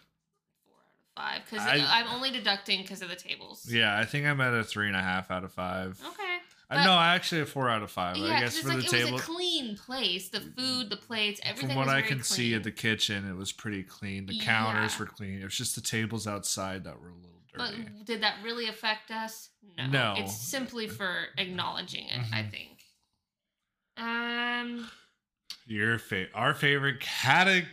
five 1.18 1.42
because 1.50 1.66
I- 1.66 2.00
I'm 2.00 2.08
only 2.08 2.32
deducting 2.32 2.82
because 2.84 3.02
of 3.02 3.10
the 3.10 3.16
tables. 3.16 3.66
Yeah, 3.70 3.98
I 3.98 4.06
think 4.06 4.26
I'm 4.26 4.40
at 4.40 4.54
a 4.54 4.64
three 4.64 4.88
and 4.88 4.96
a 4.96 5.02
half 5.02 5.30
out 5.32 5.44
of 5.44 5.52
five. 5.52 6.00
Okay. 6.06 6.24
I 6.70 6.76
but- 6.76 6.84
no, 6.86 6.92
I 6.92 7.16
actually 7.16 7.42
a 7.42 7.46
four 7.46 7.70
out 7.70 7.82
of 7.82 7.90
five. 7.92 8.18
yeah, 8.18 8.26
I 8.38 8.40
guess 8.42 8.58
for 8.60 8.60
it's 8.60 8.68
the 8.68 8.76
like 8.76 8.86
it 8.86 8.90
table. 9.06 9.14
was 9.14 9.22
a 9.22 9.26
clean 9.26 9.78
place. 9.78 10.30
The 10.30 10.42
food, 10.42 10.90
the 10.90 10.98
plates, 10.98 11.40
everything. 11.44 11.70
From 11.70 11.78
what 11.78 11.88
I 11.90 12.02
can 12.02 12.24
see 12.24 12.54
at 12.54 12.64
the 12.64 12.72
kitchen, 12.72 13.30
it 13.30 13.36
was 13.36 13.52
pretty 13.52 13.84
clean. 13.84 14.26
The 14.26 14.38
counters 14.40 15.00
were 15.00 15.06
clean. 15.06 15.40
It 15.42 15.46
was 15.46 15.56
just 15.56 15.76
the 15.76 15.82
tables 15.82 16.28
outside 16.28 16.84
that 16.84 17.00
were 17.02 17.10
a 17.10 17.14
little 17.16 17.42
dirty. 17.54 17.84
But 17.84 18.06
did 18.06 18.22
that 18.22 18.36
really 18.44 18.68
affect 18.68 19.12
us? 19.12 19.50
No. 19.78 19.88
No. 19.88 20.14
It's 20.18 20.38
simply 20.38 20.88
for 20.90 21.28
acknowledging 21.38 22.06
it, 22.08 22.20
I 22.34 22.44
Mhm. 22.44 22.52
think. 22.52 22.84
Um, 23.96 24.90
Your 25.70 26.00
fa- 26.00 26.28
our 26.34 26.54
favorite 26.54 27.02
category. 27.02 27.66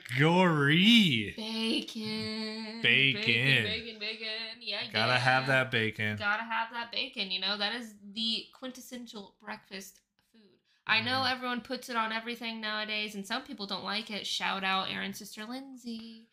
bacon. 1.36 2.80
Bacon. 2.82 3.22
Bacon, 3.22 3.64
bacon, 3.64 3.98
bacon. 4.00 4.26
Yeah, 4.60 4.80
Gotta 4.92 5.12
yeah. 5.12 5.18
have 5.18 5.46
that 5.46 5.70
bacon. 5.70 6.16
Gotta 6.16 6.42
have 6.42 6.68
that 6.72 6.90
bacon. 6.90 7.30
You 7.30 7.40
know, 7.40 7.56
that 7.56 7.72
is 7.74 7.94
the 8.12 8.46
quintessential 8.58 9.36
breakfast 9.40 10.00
food. 10.32 10.40
I 10.88 11.00
know 11.02 11.22
Mhm. 11.22 11.30
everyone 11.32 11.60
puts 11.60 11.88
it 11.88 11.94
on 11.96 12.10
everything 12.12 12.60
nowadays, 12.60 13.14
and 13.14 13.24
some 13.26 13.42
people 13.44 13.66
don't 13.66 13.84
like 13.84 14.10
it. 14.10 14.26
Shout 14.26 14.64
out 14.64 14.90
Aaron's 14.90 15.18
sister 15.18 15.44
Lindsay. 15.44 16.26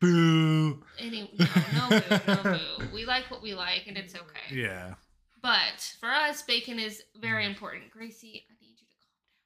Boo. 0.00 0.84
Any, 0.98 1.30
no, 1.38 1.46
no 1.90 2.00
boo, 2.00 2.20
no 2.26 2.42
boo. 2.42 2.88
We 2.92 3.04
like 3.04 3.30
what 3.30 3.40
we 3.42 3.54
like, 3.54 3.86
and 3.86 3.96
it's 3.96 4.14
okay. 4.16 4.48
Yeah. 4.50 4.94
But 5.42 5.94
for 6.00 6.10
us, 6.10 6.42
bacon 6.42 6.78
is 6.80 7.02
very 7.16 7.44
important. 7.44 7.90
Gracie, 7.90 8.46
I 8.50 8.54
need 8.60 8.80
you 8.80 8.86
to 8.86 8.94
calm 9.04 9.14
down. 9.28 9.36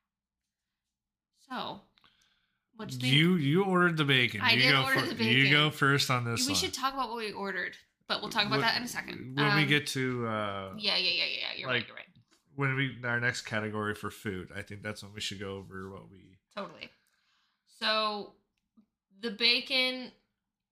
So, 1.50 1.81
what 2.76 2.93
you 2.93 2.99
think? 2.99 3.12
You 3.12 3.35
you 3.37 3.64
ordered 3.64 3.97
the 3.97 4.05
bacon. 4.05 4.40
I 4.40 4.52
you 4.52 4.62
did 4.62 4.73
go 4.73 4.83
order 4.85 5.00
fir- 5.00 5.14
the 5.14 5.25
You 5.25 5.50
go 5.50 5.71
first 5.71 6.11
on 6.11 6.25
this 6.25 6.40
we 6.47 6.52
one. 6.52 6.55
should 6.61 6.75
talk 6.75 6.95
about 6.95 7.09
what 7.09 7.19
we 7.19 7.33
ordered, 7.33 7.76
but 8.07 8.21
we'll 8.21 8.31
talk 8.31 8.43
about 8.47 8.52
When- 8.52 8.61
that 8.62 8.76
in 8.76 8.83
a 8.83 8.88
second. 8.88 9.37
When 9.37 9.57
we 9.57 9.62
Um, 9.62 9.69
get 9.69 9.87
to 9.88 10.26
uh 10.26 10.75
yeah, 10.78 10.97
yeah, 10.97 11.11
yeah, 11.11 11.25
yeah. 11.26 11.52
You're 11.57 11.69
like- 11.69 11.75
right. 11.83 11.87
You're 11.88 11.97
right. 11.97 12.05
when 12.55 12.75
we 12.76 12.99
our 13.05 13.21
next 13.21 13.43
category 13.43 13.95
for 13.95 14.11
food, 14.11 14.50
I 14.55 14.62
think 14.62 14.83
that's 14.83 15.02
when 15.02 15.12
we 15.12 15.21
should 15.21 15.38
go 15.40 15.57
over 15.57 15.90
what 15.90 16.09
we 16.11 16.38
Totally. 16.55 16.90
So, 17.78 18.35
the 19.21 19.31
bacon, 19.31 20.11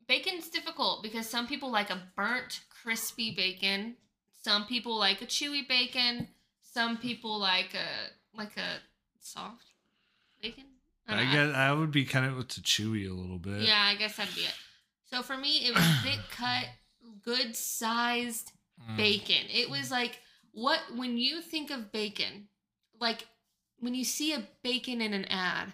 bacon's 0.08 0.48
difficult 0.50 1.02
because 1.02 1.28
some 1.30 1.46
people 1.46 1.70
like 1.70 1.90
a 1.90 2.10
burnt, 2.16 2.60
crispy 2.70 3.32
bacon. 3.34 3.96
Some 4.42 4.66
people 4.66 4.96
like 4.96 5.22
a 5.22 5.26
chewy 5.26 5.66
bacon. 5.66 6.28
Some 6.62 6.98
people 6.98 7.38
like 7.38 7.74
a 7.74 8.10
like 8.36 8.56
a 8.56 8.80
soft 9.20 9.66
bacon. 10.42 10.64
I 11.08 11.16
don't 11.16 11.30
guess 11.32 11.54
I 11.54 11.72
would 11.72 11.90
be 11.92 12.04
kind 12.04 12.26
of 12.26 12.48
to 12.48 12.60
chewy 12.60 13.08
a 13.08 13.12
little 13.14 13.38
bit. 13.38 13.62
Yeah, 13.62 13.80
I 13.80 13.94
guess 13.94 14.16
that'd 14.16 14.34
be 14.34 14.40
it. 14.42 14.54
So 15.10 15.22
for 15.22 15.36
me, 15.36 15.66
it 15.66 15.74
was 15.74 15.84
thick 16.02 16.18
cut, 16.30 16.64
good 17.24 17.54
sized 17.56 18.52
Mm. 18.90 18.96
bacon. 18.98 19.46
It 19.50 19.70
was 19.70 19.90
like 19.90 20.18
what 20.52 20.78
when 20.94 21.16
you 21.16 21.40
think 21.40 21.70
of 21.70 21.90
bacon, 21.92 22.48
like 23.00 23.26
when 23.78 23.94
you 23.94 24.04
see 24.04 24.34
a 24.34 24.46
bacon 24.62 25.00
in 25.00 25.14
an 25.14 25.24
ad, 25.30 25.72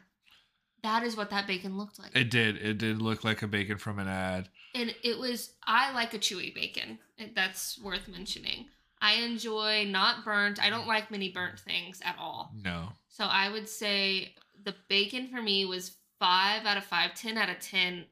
that 0.84 1.02
is 1.02 1.16
what 1.16 1.30
that 1.30 1.48
bacon 1.48 1.76
looked 1.76 1.98
like. 1.98 2.14
It 2.14 2.30
did. 2.30 2.58
It 2.58 2.78
did 2.78 3.02
look 3.02 3.24
like 3.24 3.42
a 3.42 3.48
bacon 3.48 3.78
from 3.78 3.98
an 3.98 4.06
ad. 4.06 4.48
and 4.76 4.94
it 5.02 5.18
was 5.18 5.52
I 5.66 5.92
like 5.92 6.14
a 6.14 6.18
chewy 6.20 6.54
bacon. 6.54 7.00
That's 7.34 7.76
worth 7.80 8.06
mentioning. 8.06 8.66
I 9.00 9.14
enjoy 9.14 9.84
not 9.84 10.24
burnt. 10.24 10.62
I 10.62 10.70
don't 10.70 10.86
like 10.86 11.10
many 11.10 11.28
burnt 11.30 11.58
things 11.58 12.00
at 12.04 12.14
all. 12.20 12.52
No. 12.62 12.90
So 13.08 13.24
I 13.24 13.50
would 13.50 13.68
say 13.68 14.32
the 14.64 14.74
bacon 14.88 15.28
for 15.28 15.42
me 15.42 15.64
was 15.64 15.96
five 16.18 16.64
out 16.66 16.76
of 16.76 16.84
five, 16.84 17.14
10 17.14 17.36
out 17.38 17.48
of 17.48 17.58
10, 17.60 18.04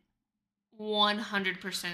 100% 0.81 1.87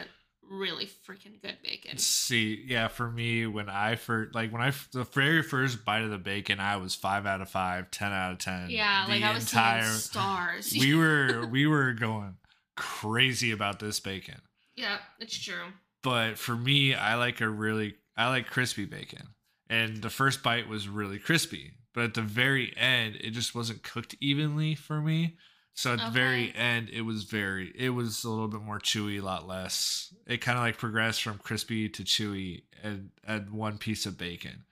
really 0.48 0.86
freaking 0.86 1.40
good 1.42 1.58
bacon. 1.62 1.98
See, 1.98 2.64
yeah, 2.66 2.88
for 2.88 3.10
me, 3.10 3.46
when 3.46 3.68
I 3.68 3.96
first, 3.96 4.34
like, 4.34 4.52
when 4.52 4.62
I, 4.62 4.72
the 4.92 5.04
very 5.04 5.42
first 5.42 5.84
bite 5.84 6.02
of 6.02 6.10
the 6.10 6.18
bacon, 6.18 6.60
I 6.60 6.76
was 6.76 6.94
five 6.94 7.26
out 7.26 7.40
of 7.40 7.50
five, 7.50 7.90
10 7.90 8.12
out 8.12 8.32
of 8.32 8.38
10. 8.38 8.70
Yeah, 8.70 9.06
like 9.08 9.22
I 9.22 9.34
was 9.34 9.44
entire, 9.44 9.82
stars. 9.82 10.74
we 10.78 10.94
were, 10.98 11.46
we 11.46 11.66
were 11.66 11.92
going 11.92 12.36
crazy 12.76 13.52
about 13.52 13.80
this 13.80 14.00
bacon. 14.00 14.40
yeah, 14.76 14.98
it's 15.18 15.36
true. 15.38 15.72
But 16.02 16.38
for 16.38 16.54
me, 16.54 16.94
I 16.94 17.16
like 17.16 17.40
a 17.40 17.48
really, 17.48 17.96
I 18.16 18.28
like 18.28 18.46
crispy 18.46 18.84
bacon. 18.84 19.28
And 19.68 20.00
the 20.00 20.10
first 20.10 20.42
bite 20.42 20.68
was 20.68 20.88
really 20.88 21.18
crispy. 21.18 21.72
But 21.96 22.04
at 22.04 22.14
the 22.14 22.20
very 22.20 22.76
end, 22.76 23.16
it 23.22 23.30
just 23.30 23.54
wasn't 23.54 23.82
cooked 23.82 24.14
evenly 24.20 24.74
for 24.74 25.00
me. 25.00 25.38
So 25.72 25.94
at 25.94 25.98
the 25.98 26.10
very 26.10 26.54
end, 26.54 26.90
it 26.90 27.00
was 27.00 27.24
very, 27.24 27.72
it 27.74 27.88
was 27.88 28.22
a 28.22 28.28
little 28.28 28.48
bit 28.48 28.60
more 28.60 28.78
chewy, 28.78 29.18
a 29.18 29.24
lot 29.24 29.48
less. 29.48 30.12
It 30.26 30.42
kind 30.42 30.58
of 30.58 30.64
like 30.64 30.76
progressed 30.76 31.22
from 31.22 31.38
crispy 31.38 31.88
to 31.88 32.02
chewy 32.02 32.64
and 32.82 33.12
at 33.26 33.50
one 33.50 33.78
piece 33.78 34.04
of 34.04 34.18
bacon. 34.18 34.64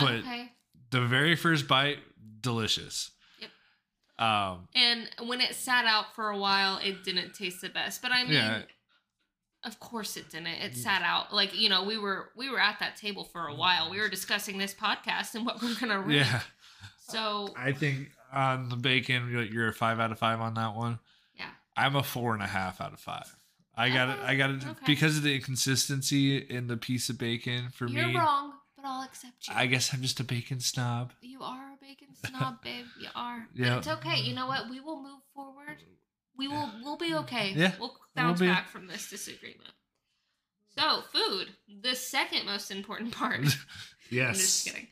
But 0.00 0.20
okay. 0.20 0.50
the 0.90 1.02
very 1.02 1.36
first 1.36 1.68
bite, 1.68 1.98
delicious. 2.40 3.12
Yep. 3.38 4.28
Um, 4.28 4.68
And 4.74 5.08
when 5.28 5.40
it 5.40 5.54
sat 5.54 5.84
out 5.84 6.16
for 6.16 6.30
a 6.30 6.36
while, 6.36 6.78
it 6.78 7.04
didn't 7.04 7.34
taste 7.34 7.60
the 7.60 7.68
best. 7.68 8.02
But 8.02 8.10
I 8.10 8.24
mean, 8.24 8.32
Yeah. 8.32 8.62
Of 9.64 9.78
course 9.80 10.16
it 10.16 10.30
didn't. 10.30 10.46
It 10.48 10.76
sat 10.76 11.02
out. 11.02 11.34
Like, 11.34 11.54
you 11.58 11.68
know, 11.68 11.84
we 11.84 11.98
were 11.98 12.30
we 12.36 12.48
were 12.50 12.60
at 12.60 12.78
that 12.80 12.96
table 12.96 13.24
for 13.24 13.46
a 13.48 13.52
oh 13.52 13.56
while. 13.56 13.90
We 13.90 13.98
were 14.00 14.08
discussing 14.08 14.58
this 14.58 14.74
podcast 14.74 15.34
and 15.34 15.44
what 15.44 15.62
we're 15.62 15.74
gonna 15.78 16.00
rate. 16.00 16.16
yeah. 16.18 16.40
So 17.00 17.48
I 17.56 17.72
think 17.72 18.10
on 18.32 18.68
the 18.68 18.76
bacon, 18.76 19.28
you're- 19.32 19.48
you're 19.50 19.66
a 19.68 19.72
five 19.72 19.98
out 19.98 20.12
of 20.12 20.18
five 20.20 20.40
on 20.40 20.54
that 20.54 20.76
one. 20.76 21.00
yeah. 21.36 21.50
I'm 21.76 21.96
a 21.96 22.04
four 22.04 22.34
and 22.34 22.42
a 22.42 22.46
half 22.46 22.80
out 22.80 22.92
of 22.92 23.00
five. 23.00 23.34
I 23.74 23.88
got 23.90 24.10
it. 24.10 24.18
I 24.22 24.36
got 24.36 24.50
it 24.50 24.62
oh, 24.64 24.70
okay. 24.70 24.80
because 24.86 25.16
of 25.16 25.24
the 25.24 25.34
inconsistency 25.34 26.36
in 26.36 26.68
the 26.68 26.76
piece 26.76 27.08
of 27.10 27.18
bacon 27.18 27.70
for 27.70 27.88
me. 27.88 28.00
You're 28.00 28.20
wrong, 28.20 28.52
but 28.76 28.84
I'll 28.86 29.02
accept 29.02 29.48
you. 29.48 29.54
I 29.56 29.66
guess 29.66 29.92
I'm 29.92 30.02
just 30.02 30.20
a 30.20 30.24
bacon 30.24 30.60
snob. 30.60 31.12
you 31.20 31.40
are 31.42 31.72
a 31.72 31.84
bacon 31.84 32.08
snob, 32.14 32.62
babe. 32.62 32.84
You 33.00 33.08
are. 33.16 33.46
Yeah. 33.54 33.78
It's 33.78 33.88
okay. 33.88 34.20
You 34.20 34.34
know 34.34 34.46
what? 34.46 34.70
We 34.70 34.78
will 34.80 35.02
move 35.02 35.20
forward. 35.34 35.78
We 36.40 36.48
will 36.48 36.70
we'll 36.82 36.96
be 36.96 37.14
okay. 37.16 37.52
Yeah, 37.54 37.72
We'll 37.78 37.94
bounce 38.16 38.40
be. 38.40 38.46
back 38.46 38.70
from 38.70 38.86
this 38.86 39.10
disagreement. 39.10 39.68
So, 40.78 41.02
food, 41.12 41.48
the 41.82 41.94
second 41.94 42.46
most 42.46 42.70
important 42.70 43.12
part. 43.12 43.44
yes. 43.44 43.58
I'm 44.28 44.34
just 44.34 44.66
kidding. 44.66 44.86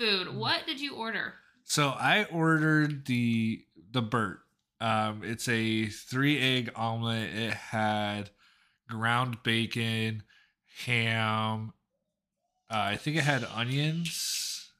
Food. 0.00 0.34
What 0.34 0.66
did 0.66 0.80
you 0.80 0.96
order? 0.96 1.34
So 1.62 1.90
I 1.90 2.24
ordered 2.24 3.06
the 3.06 3.64
the 3.92 4.02
Burt. 4.02 4.40
Um, 4.80 5.22
it's 5.22 5.48
a 5.48 5.86
three 5.86 6.40
egg 6.40 6.72
omelet. 6.74 7.30
It 7.34 7.54
had 7.54 8.30
ground 8.88 9.44
bacon, 9.44 10.24
ham. 10.86 11.72
Uh, 12.68 12.74
I 12.78 12.96
think 12.96 13.16
it 13.16 13.22
had 13.22 13.44
onions, 13.44 14.72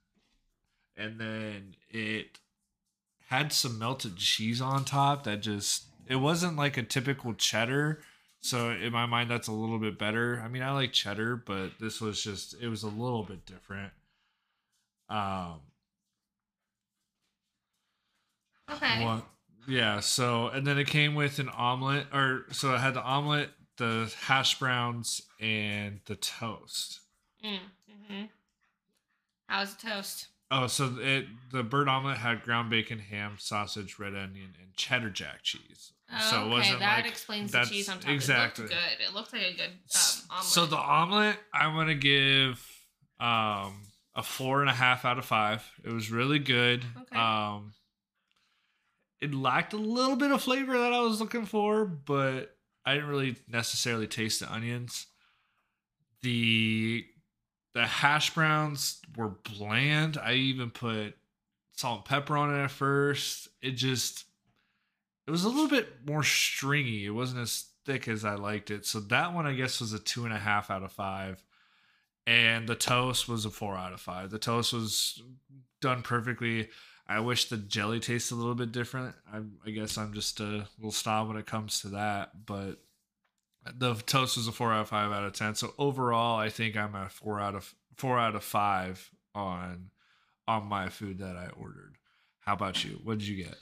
and 0.96 1.20
then 1.20 1.76
it 1.88 2.40
had 3.28 3.52
some 3.52 3.78
melted 3.78 4.16
cheese 4.16 4.60
on 4.60 4.84
top. 4.84 5.24
That 5.24 5.40
just 5.42 5.84
it 6.06 6.16
wasn't 6.16 6.56
like 6.56 6.76
a 6.76 6.82
typical 6.82 7.34
cheddar. 7.34 8.02
So 8.40 8.70
in 8.70 8.92
my 8.92 9.06
mind, 9.06 9.30
that's 9.30 9.48
a 9.48 9.52
little 9.52 9.78
bit 9.78 9.98
better. 9.98 10.40
I 10.44 10.48
mean, 10.48 10.62
I 10.62 10.70
like 10.72 10.92
cheddar, 10.92 11.36
but 11.36 11.72
this 11.80 12.00
was 12.00 12.22
just 12.22 12.54
it 12.60 12.68
was 12.68 12.82
a 12.82 12.88
little 12.88 13.24
bit 13.24 13.46
different. 13.46 13.92
Um, 15.08 15.60
Okay. 18.70 19.02
One, 19.02 19.22
yeah. 19.66 20.00
So 20.00 20.48
and 20.48 20.66
then 20.66 20.78
it 20.78 20.86
came 20.86 21.14
with 21.14 21.38
an 21.38 21.48
omelet, 21.48 22.06
or 22.12 22.44
so 22.52 22.74
it 22.74 22.78
had 22.78 22.94
the 22.94 23.02
omelet, 23.02 23.50
the 23.76 24.12
hash 24.24 24.58
browns, 24.58 25.22
and 25.40 26.00
the 26.06 26.16
toast. 26.16 27.00
Mm, 27.44 27.58
hmm 27.88 28.24
How's 29.46 29.74
the 29.74 29.88
toast? 29.88 30.28
Oh, 30.50 30.66
so 30.66 30.96
it 31.00 31.26
the 31.52 31.62
bird 31.62 31.88
omelet 31.88 32.18
had 32.18 32.42
ground 32.42 32.70
bacon, 32.70 32.98
ham, 32.98 33.36
sausage, 33.38 33.98
red 33.98 34.14
onion, 34.14 34.54
and 34.60 34.74
cheddar 34.74 35.10
jack 35.10 35.42
cheese. 35.42 35.92
Oh, 36.10 36.18
so 36.30 36.36
it 36.36 36.40
okay, 36.40 36.50
wasn't 36.50 36.78
that 36.80 36.96
like 37.02 37.10
explains 37.10 37.52
the 37.52 37.64
cheese 37.64 37.88
on 37.88 38.00
top. 38.00 38.10
exactly. 38.10 38.64
It 38.64 38.68
good. 38.68 39.06
It 39.08 39.14
looked 39.14 39.32
like 39.32 39.42
a 39.42 39.52
good 39.54 39.70
um, 39.70 40.00
omelet. 40.30 40.44
So 40.44 40.66
the 40.66 40.76
omelet, 40.76 41.36
I'm 41.52 41.74
gonna 41.74 41.94
give 41.94 42.64
um 43.20 43.82
a 44.14 44.22
four 44.22 44.62
and 44.62 44.70
a 44.70 44.74
half 44.74 45.04
out 45.04 45.18
of 45.18 45.26
five. 45.26 45.70
It 45.84 45.92
was 45.92 46.10
really 46.10 46.38
good. 46.38 46.84
Okay. 46.98 47.18
Um, 47.18 47.74
it 49.20 49.34
lacked 49.34 49.74
a 49.74 49.78
little 49.78 50.16
bit 50.16 50.30
of 50.30 50.42
flavor 50.42 50.78
that 50.78 50.92
I 50.92 51.00
was 51.00 51.20
looking 51.20 51.44
for, 51.44 51.84
but 51.84 52.56
I 52.86 52.94
didn't 52.94 53.10
really 53.10 53.36
necessarily 53.48 54.06
taste 54.06 54.40
the 54.40 54.50
onions. 54.50 55.06
The 56.22 57.04
the 57.78 57.86
hash 57.86 58.34
browns 58.34 59.00
were 59.16 59.28
bland. 59.28 60.18
I 60.18 60.32
even 60.32 60.68
put 60.68 61.14
salt 61.76 61.98
and 61.98 62.04
pepper 62.04 62.36
on 62.36 62.52
it 62.52 62.64
at 62.64 62.72
first. 62.72 63.46
It 63.62 63.72
just 63.72 64.24
it 65.28 65.30
was 65.30 65.44
a 65.44 65.48
little 65.48 65.68
bit 65.68 66.04
more 66.04 66.24
stringy. 66.24 67.06
It 67.06 67.10
wasn't 67.10 67.42
as 67.42 67.66
thick 67.86 68.08
as 68.08 68.24
I 68.24 68.34
liked 68.34 68.72
it. 68.72 68.84
So 68.84 68.98
that 68.98 69.32
one 69.32 69.46
I 69.46 69.52
guess 69.52 69.80
was 69.80 69.92
a 69.92 70.00
two 70.00 70.24
and 70.24 70.34
a 70.34 70.38
half 70.38 70.72
out 70.72 70.82
of 70.82 70.90
five. 70.90 71.44
And 72.26 72.68
the 72.68 72.74
toast 72.74 73.28
was 73.28 73.44
a 73.44 73.50
four 73.50 73.76
out 73.76 73.92
of 73.92 74.00
five. 74.00 74.30
The 74.30 74.40
toast 74.40 74.72
was 74.72 75.22
done 75.80 76.02
perfectly. 76.02 76.70
I 77.06 77.20
wish 77.20 77.44
the 77.44 77.58
jelly 77.58 78.00
tasted 78.00 78.34
a 78.34 78.38
little 78.38 78.56
bit 78.56 78.72
different. 78.72 79.14
I, 79.32 79.38
I 79.64 79.70
guess 79.70 79.96
I'm 79.96 80.14
just 80.14 80.40
a 80.40 80.66
little 80.78 80.90
snob 80.90 81.28
when 81.28 81.36
it 81.36 81.46
comes 81.46 81.80
to 81.82 81.90
that, 81.90 82.44
but 82.44 82.80
the 83.64 83.94
toast 83.94 84.36
was 84.36 84.48
a 84.48 84.52
four 84.52 84.72
out 84.72 84.82
of 84.82 84.88
five 84.88 85.12
out 85.12 85.24
of 85.24 85.32
ten. 85.32 85.54
So 85.54 85.74
overall, 85.78 86.38
I 86.38 86.48
think 86.48 86.76
I'm 86.76 86.94
a 86.94 87.08
four 87.08 87.40
out 87.40 87.54
of 87.54 87.74
four 87.96 88.18
out 88.18 88.34
of 88.34 88.44
five 88.44 89.10
on 89.34 89.90
on 90.46 90.66
my 90.66 90.88
food 90.88 91.18
that 91.18 91.36
I 91.36 91.48
ordered. 91.60 91.96
How 92.40 92.54
about 92.54 92.84
you? 92.84 93.00
What 93.04 93.18
did 93.18 93.28
you 93.28 93.44
get? 93.44 93.56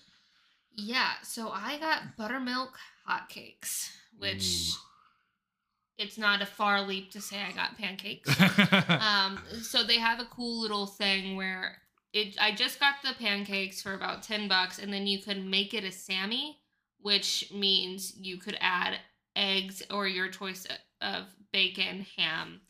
yeah, 0.77 1.13
so 1.23 1.51
I 1.51 1.79
got 1.79 2.17
buttermilk 2.17 2.79
hotcakes, 3.09 3.91
which 4.19 4.45
Ooh. 4.45 6.05
it's 6.05 6.19
not 6.19 6.43
a 6.43 6.47
far 6.47 6.83
leap 6.83 7.11
to 7.13 7.21
say 7.21 7.39
I 7.41 7.53
got 7.53 7.79
pancakes. 7.79 8.29
um, 8.89 9.41
so 9.63 9.83
they 9.83 9.99
have 9.99 10.21
a 10.21 10.27
cool 10.27 10.61
little 10.61 10.87
thing 10.87 11.37
where 11.37 11.79
it. 12.13 12.37
I 12.41 12.53
just 12.53 12.79
got 12.79 12.97
the 13.03 13.15
pancakes 13.19 13.83
for 13.83 13.95
about 13.95 14.23
ten 14.23 14.49
bucks, 14.49 14.79
and 14.79 14.93
then 14.93 15.07
you 15.07 15.21
could 15.21 15.45
make 15.45 15.73
it 15.73 15.85
a 15.85 15.93
Sammy, 15.93 16.59
which 17.01 17.51
means 17.53 18.15
you 18.17 18.37
could 18.39 18.59
add 18.61 18.99
eggs 19.37 19.83
or 19.91 20.09
your 20.09 20.29
choice 20.29 20.67
of 21.01 21.27
bacon, 21.53 22.07
ham. 22.17 22.61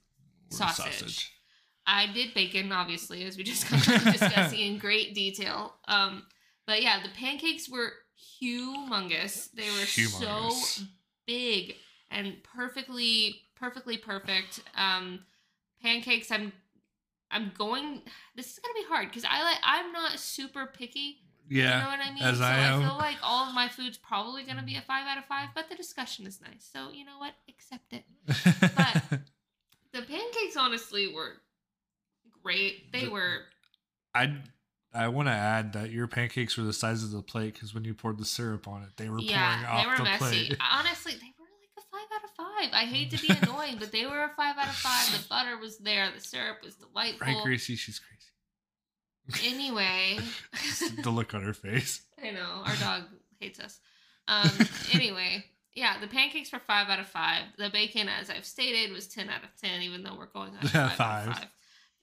Or 0.52 0.56
sausage. 0.56 1.32
I 1.86 2.12
did 2.12 2.34
bacon, 2.34 2.72
obviously, 2.72 3.24
as 3.24 3.36
we 3.36 3.44
just 3.44 3.68
discussing 3.70 4.58
in 4.58 4.78
great 4.78 5.14
detail. 5.14 5.74
Um, 5.86 6.24
but 6.66 6.82
yeah, 6.82 7.00
the 7.02 7.10
pancakes 7.10 7.68
were 7.68 7.92
humongous. 8.42 9.50
They 9.52 9.70
were 9.70 9.86
so 9.86 10.50
big 11.26 11.76
and 12.10 12.36
perfectly, 12.42 13.42
perfectly 13.54 13.96
perfect. 13.96 14.60
Um, 14.76 15.20
pancakes. 15.80 16.30
I'm, 16.30 16.52
I'm 17.30 17.52
going. 17.56 18.02
This 18.34 18.52
is 18.52 18.58
gonna 18.58 18.74
be 18.74 18.84
hard 18.88 19.08
because 19.08 19.24
I 19.28 19.42
like. 19.44 19.58
I'm 19.62 19.92
not 19.92 20.18
super 20.18 20.66
picky. 20.66 21.18
Yeah. 21.48 21.78
You 21.78 21.82
know 21.84 21.88
what 21.90 22.00
I 22.00 22.12
mean? 22.14 22.22
as 22.22 22.38
so 22.38 22.44
I 22.44 22.56
am. 22.58 22.80
feel 22.82 22.96
like 22.96 23.16
all 23.22 23.48
of 23.48 23.54
my 23.54 23.68
food's 23.68 23.98
probably 23.98 24.44
gonna 24.44 24.62
be 24.62 24.76
a 24.76 24.80
five 24.82 25.06
out 25.06 25.18
of 25.18 25.24
five, 25.26 25.48
but 25.54 25.68
the 25.68 25.76
discussion 25.76 26.26
is 26.26 26.40
nice. 26.40 26.68
So 26.72 26.90
you 26.92 27.04
know 27.04 27.18
what? 27.18 27.32
Accept 27.48 27.92
it. 27.92 28.04
but- 28.76 29.20
The 29.92 30.02
pancakes 30.02 30.56
honestly 30.58 31.10
were 31.14 31.36
great. 32.42 32.92
They 32.92 33.04
The- 33.04 33.10
were 33.10 33.38
I 34.14 34.36
I 34.94 35.08
want 35.08 35.28
to 35.28 35.32
add 35.32 35.72
that 35.74 35.90
your 35.90 36.06
pancakes 36.06 36.56
were 36.56 36.64
the 36.64 36.72
size 36.72 37.02
of 37.02 37.10
the 37.12 37.22
plate 37.22 37.54
because 37.54 37.74
when 37.74 37.84
you 37.84 37.92
poured 37.94 38.18
the 38.18 38.24
syrup 38.24 38.66
on 38.66 38.82
it, 38.82 38.90
they 38.96 39.08
were 39.08 39.16
pouring 39.18 39.28
yeah, 39.28 39.66
off 39.68 39.82
they 39.84 39.90
were 39.90 39.96
the 39.98 40.02
messy. 40.04 40.46
plate. 40.48 40.58
Honestly, 40.72 41.12
they 41.12 41.32
were 41.38 41.46
like 41.60 41.70
a 41.78 41.82
five 41.90 42.08
out 42.14 42.24
of 42.24 42.30
five. 42.30 42.70
I 42.72 42.84
hate 42.86 43.10
to 43.10 43.20
be 43.20 43.28
annoying, 43.42 43.76
but 43.78 43.92
they 43.92 44.06
were 44.06 44.24
a 44.24 44.30
five 44.36 44.56
out 44.58 44.68
of 44.68 44.74
five. 44.74 45.12
The 45.22 45.28
butter 45.28 45.58
was 45.58 45.78
there. 45.78 46.10
The 46.14 46.20
syrup 46.20 46.58
was 46.64 46.76
delightful. 46.76 47.26
Right, 47.26 47.42
Gracie? 47.44 47.76
She's 47.76 47.98
crazy. 47.98 48.12
Anyway, 49.44 50.18
the 51.02 51.10
look 51.10 51.34
on 51.34 51.42
her 51.42 51.52
face. 51.54 52.02
I 52.22 52.30
know 52.30 52.62
our 52.64 52.76
dog 52.76 53.02
hates 53.40 53.60
us. 53.60 53.78
Um. 54.28 54.50
Anyway, 54.92 55.44
yeah, 55.74 55.98
the 56.00 56.06
pancakes 56.06 56.52
were 56.52 56.58
five 56.60 56.88
out 56.88 57.00
of 57.00 57.06
five. 57.06 57.42
The 57.58 57.68
bacon, 57.70 58.08
as 58.08 58.30
I've 58.30 58.44
stated, 58.46 58.92
was 58.92 59.06
ten 59.08 59.28
out 59.28 59.42
of 59.44 59.50
ten, 59.60 59.82
even 59.82 60.02
though 60.02 60.14
we're 60.16 60.26
going 60.26 60.52
on 60.56 60.62
five, 60.68 60.76
out 60.76 60.92
Five. 60.96 61.28
of 61.28 61.34
five. 61.34 61.46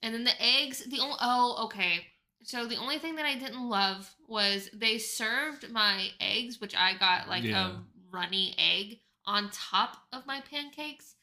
And 0.03 0.13
then 0.13 0.23
the 0.25 0.41
eggs, 0.41 0.83
the 0.85 0.99
only 0.99 1.15
oh 1.21 1.61
okay. 1.65 2.05
So 2.43 2.65
the 2.67 2.75
only 2.75 2.99
thing 2.99 3.15
that 3.15 3.25
I 3.25 3.35
didn't 3.35 3.69
love 3.69 4.13
was 4.27 4.69
they 4.73 4.97
served 4.97 5.71
my 5.71 6.09
eggs, 6.19 6.59
which 6.59 6.75
I 6.75 6.93
got 6.97 7.29
like 7.29 7.43
Yeah. 7.43 7.69
a 7.69 7.75
runny 8.11 8.53
egg 8.57 8.99
on 9.25 9.49
top 9.53 9.95
of 10.11 10.25
my 10.27 10.41
pancakes. 10.51 11.15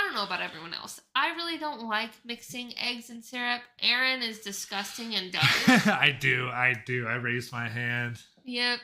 I 0.00 0.04
don't 0.06 0.14
know 0.14 0.24
about 0.24 0.40
everyone 0.40 0.72
else. 0.72 1.00
I 1.14 1.34
really 1.34 1.58
don't 1.58 1.86
like 1.86 2.10
mixing 2.24 2.72
eggs 2.78 3.10
and 3.10 3.22
syrup. 3.22 3.60
Aaron 3.82 4.22
is 4.22 4.40
disgusting 4.40 5.14
and 5.14 5.30
does. 5.32 5.42
I 5.86 6.16
do. 6.18 6.48
I 6.48 6.74
do. 6.86 7.06
I 7.06 7.16
raised 7.16 7.52
my 7.52 7.68
hand. 7.68 8.20
Yep. 8.44 8.80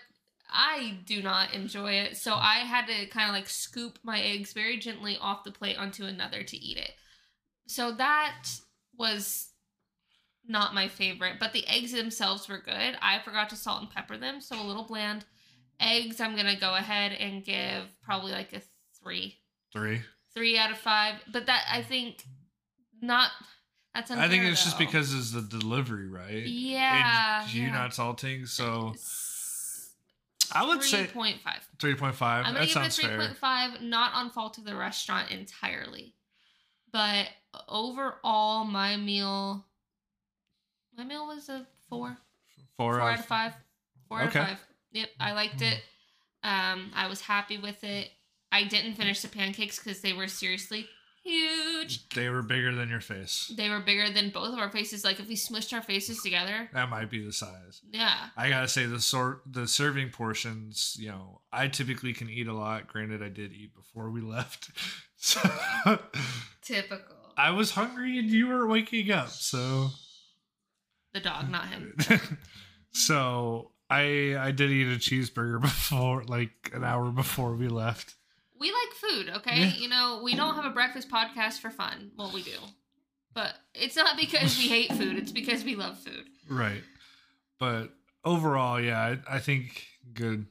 I 0.51 0.99
do 1.07 1.23
not 1.23 1.55
enjoy 1.55 1.93
it. 1.93 2.17
So 2.17 2.35
I 2.35 2.57
had 2.59 2.87
to 2.87 3.07
kind 3.07 3.29
of 3.29 3.35
like 3.35 3.49
scoop 3.49 3.99
my 4.03 4.21
eggs 4.21 4.53
very 4.53 4.77
gently 4.77 5.17
off 5.21 5.45
the 5.45 5.51
plate 5.51 5.79
onto 5.79 6.05
another 6.05 6.43
to 6.43 6.57
eat 6.57 6.77
it. 6.77 6.93
So 7.67 7.93
that 7.93 8.49
was 8.97 9.49
not 10.47 10.75
my 10.75 10.87
favorite, 10.87 11.37
but 11.41 11.53
the 11.53 11.67
eggs 11.67 11.93
themselves 11.93 12.49
were 12.49 12.59
good. 12.59 12.97
I 13.01 13.21
forgot 13.25 13.51
to 13.51 13.57
salt 13.57 13.81
and 13.81 13.91
pepper 13.91 14.17
them, 14.17 14.41
so 14.41 14.61
a 14.61 14.63
little 14.63 14.85
bland. 14.85 15.25
Eggs, 15.81 16.21
I'm 16.21 16.35
going 16.35 16.47
to 16.47 16.61
go 16.61 16.75
ahead 16.75 17.13
and 17.13 17.45
give 17.45 17.85
probably 18.03 18.33
like 18.33 18.53
a 18.53 18.63
3. 19.03 19.35
Three. 19.73 20.03
3 20.37 20.59
out 20.59 20.71
of 20.71 20.79
5, 20.79 21.15
but 21.33 21.47
that 21.47 21.65
I 21.71 21.83
think 21.83 22.23
not 23.01 23.31
that's 23.95 24.11
unfair, 24.11 24.27
I 24.27 24.29
think 24.29 24.45
it's 24.45 24.63
just 24.63 24.79
because 24.79 25.13
it's 25.15 25.33
the 25.33 25.41
delivery, 25.41 26.09
right? 26.09 26.47
yeah, 26.47 27.43
And 27.43 27.55
you 27.55 27.63
yeah. 27.65 27.73
not 27.73 27.95
salting, 27.95 28.45
so 28.47 28.95
I 30.53 30.65
would 30.67 30.83
say 30.83 31.07
3.5. 31.07 31.39
three 31.81 31.95
point 31.95 32.15
five. 32.15 32.45
I'm 32.47 32.55
That 32.55 32.61
gonna 32.61 32.67
give 32.67 32.77
it 32.77 32.79
a 32.79 32.83
sounds 32.83 32.97
three 32.97 33.09
fair. 33.09 33.19
point 33.19 33.37
five, 33.39 33.81
not 33.81 34.13
on 34.15 34.31
fault 34.31 34.59
of 34.59 34.65
the 34.65 34.77
restaurant 34.77 35.31
entirely, 35.31 36.15
but 36.93 37.29
overall, 37.69 38.65
my 38.65 38.97
meal, 38.97 39.65
my 40.97 41.05
meal 41.05 41.27
was 41.27 41.49
a 41.49 41.67
four, 41.89 42.17
Four, 42.77 42.95
four 42.95 43.01
out 43.01 43.13
out 43.15 43.19
of 43.21 43.25
five, 43.27 43.55
four 44.09 44.21
out 44.21 44.27
of 44.29 44.33
five. 44.35 44.59
Yep, 44.93 45.09
I 45.19 45.33
liked 45.33 45.63
it. 45.63 45.81
Um, 46.43 46.91
I 46.95 47.09
was 47.09 47.21
happy 47.23 47.59
with 47.59 47.83
it. 47.83 48.11
I 48.53 48.65
didn't 48.65 48.95
finish 48.95 49.21
the 49.21 49.29
pancakes 49.29 49.79
because 49.79 50.01
they 50.01 50.13
were 50.13 50.29
seriously 50.29 50.89
huge. 51.23 52.09
They 52.11 52.29
were 52.29 52.43
bigger 52.43 52.73
than 52.75 52.89
your 52.89 53.01
face. 53.01 53.53
They 53.57 53.69
were 53.69 53.81
bigger 53.81 54.11
than 54.13 54.31
both 54.31 54.53
of 54.53 54.59
our 54.61 54.71
faces. 54.71 55.05
Like 55.05 55.19
if 55.19 55.27
we 55.29 55.35
smushed 55.35 55.73
our 55.73 55.83
faces 55.83 56.23
together, 56.23 56.71
That 56.73 56.89
might 56.89 57.11
be 57.11 57.25
the 57.25 57.33
size. 57.33 57.81
yeah. 57.93 58.29
I 58.37 58.49
gotta 58.49 58.69
say 58.69 58.87
the 58.87 59.01
sort 59.01 59.43
the 59.45 59.67
serving 59.67 60.11
portions. 60.11 60.97
You 60.99 61.09
know, 61.09 61.41
I 61.53 61.67
typically 61.69 62.13
can 62.13 62.31
eat 62.31 62.47
a 62.47 62.53
lot. 62.55 62.87
Granted, 62.87 63.23
I 63.23 63.29
did 63.29 63.53
eat 63.53 63.75
before 63.75 64.11
we 64.11 64.21
left, 64.37 64.71
so 65.17 65.41
Typical. 66.63 67.17
I 67.37 67.51
was 67.51 67.73
hungry 67.73 68.19
and 68.19 68.31
you 68.31 68.47
were 68.47 68.67
waking 68.67 69.11
up. 69.11 69.29
So 69.31 69.91
The 71.13 71.21
dog, 71.21 71.51
not 71.51 71.67
him. 71.67 71.95
so 72.93 73.73
I 73.91 74.37
I 74.39 74.53
did 74.53 74.71
eat 74.71 74.87
a 74.87 74.99
cheeseburger 74.99 75.61
before, 75.61 76.23
like 76.25 76.71
an 76.73 76.85
hour 76.85 77.11
before 77.11 77.55
we 77.55 77.69
left. 77.69 78.15
We 78.59 78.73
like 78.73 78.93
food, 78.95 79.29
okay? 79.37 79.61
Yeah. 79.61 79.73
You 79.75 79.89
know, 79.89 80.21
we 80.23 80.35
don't 80.35 80.55
have 80.55 80.65
a 80.65 80.71
breakfast 80.71 81.09
podcast 81.11 81.61
for 81.61 81.71
fun. 81.71 82.13
Well, 82.17 82.31
we 82.33 82.43
do. 82.43 82.59
But 83.35 83.55
it's 83.75 83.97
not 83.97 84.17
because 84.17 84.57
we 84.57 84.69
hate 84.69 84.93
food, 84.93 85.19
it's 85.19 85.33
because 85.33 85.63
we 85.63 85.77
love 85.77 85.99
food. 85.99 86.25
Right, 86.49 86.83
but 87.61 87.91
overall, 88.25 88.81
yeah, 88.81 88.99
I, 89.29 89.37
I 89.37 89.39
think 89.41 89.87
good. 90.15 90.47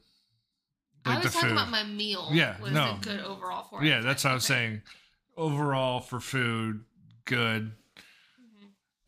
I 1.04 1.18
was 1.18 1.32
talking 1.32 1.48
food. 1.48 1.52
about 1.52 1.70
my 1.70 1.82
meal. 1.82 2.30
Yeah, 2.32 2.60
was 2.60 2.72
no. 2.72 2.96
a 2.96 2.98
good 3.00 3.20
overall 3.20 3.64
for 3.64 3.82
yeah, 3.82 4.00
that's 4.00 4.22
what 4.22 4.30
I 4.30 4.34
was 4.34 4.44
saying. 4.44 4.82
Overall, 5.36 6.00
for 6.00 6.20
food, 6.20 6.84
good. 7.24 7.72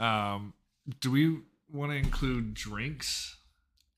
Mhm. 0.00 0.04
Um, 0.04 0.54
do 1.00 1.10
we 1.12 1.38
want 1.72 1.92
to 1.92 1.96
include 1.96 2.54
drinks? 2.54 3.37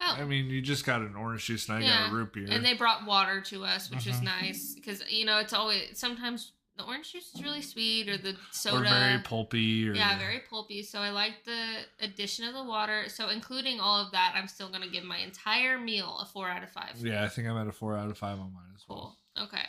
Oh, 0.02 0.16
I 0.18 0.24
mean, 0.24 0.46
you 0.46 0.62
just 0.62 0.86
got 0.86 1.02
an 1.02 1.14
orange 1.14 1.44
juice 1.44 1.68
and 1.68 1.78
I 1.78 1.86
got 1.86 2.10
a 2.10 2.14
root 2.14 2.32
beer. 2.32 2.46
and 2.50 2.64
they 2.64 2.74
brought 2.74 3.04
water 3.06 3.40
to 3.42 3.64
us, 3.64 3.90
which 3.90 4.06
was 4.06 4.16
Mhm. 4.16 4.22
nice 4.24 4.74
because 4.74 5.02
you 5.10 5.24
know 5.26 5.38
it's 5.38 5.52
always 5.52 5.98
sometimes 5.98 6.52
the 6.76 6.84
orange 6.84 7.12
juice 7.12 7.34
is 7.34 7.42
really 7.42 7.60
sweet, 7.60 8.08
or 8.08 8.16
the 8.16 8.34
soda 8.50 8.78
or 8.78 8.84
very 8.84 9.18
pulpy. 9.22 9.86
Or 9.88 9.92
yeah, 9.94 10.18
very 10.18 10.40
pulpy. 10.40 10.82
So 10.82 11.00
I 11.00 11.10
like 11.10 11.44
the 11.44 11.84
addition 12.00 12.46
of 12.46 12.54
the 12.54 12.64
water. 12.64 13.08
So 13.10 13.28
including 13.28 13.78
all 13.80 14.02
of 14.02 14.12
that, 14.12 14.32
I'm 14.34 14.48
still 14.48 14.70
gonna 14.70 14.88
give 14.88 15.04
my 15.04 15.18
entire 15.18 15.78
meal 15.78 16.18
a 16.20 16.24
four 16.24 16.48
out 16.48 16.62
of 16.62 16.70
five. 16.72 16.96
Yeah, 16.96 17.22
I 17.22 17.28
think 17.28 17.46
I'm 17.46 17.58
at 17.58 17.66
a 17.66 17.72
four 17.72 17.94
out 17.96 18.08
of 18.08 18.16
five 18.16 18.38
on 18.40 18.54
mine 18.54 18.72
as 18.74 18.88
well. 18.88 19.18
Cool. 19.36 19.44
Okay. 19.44 19.66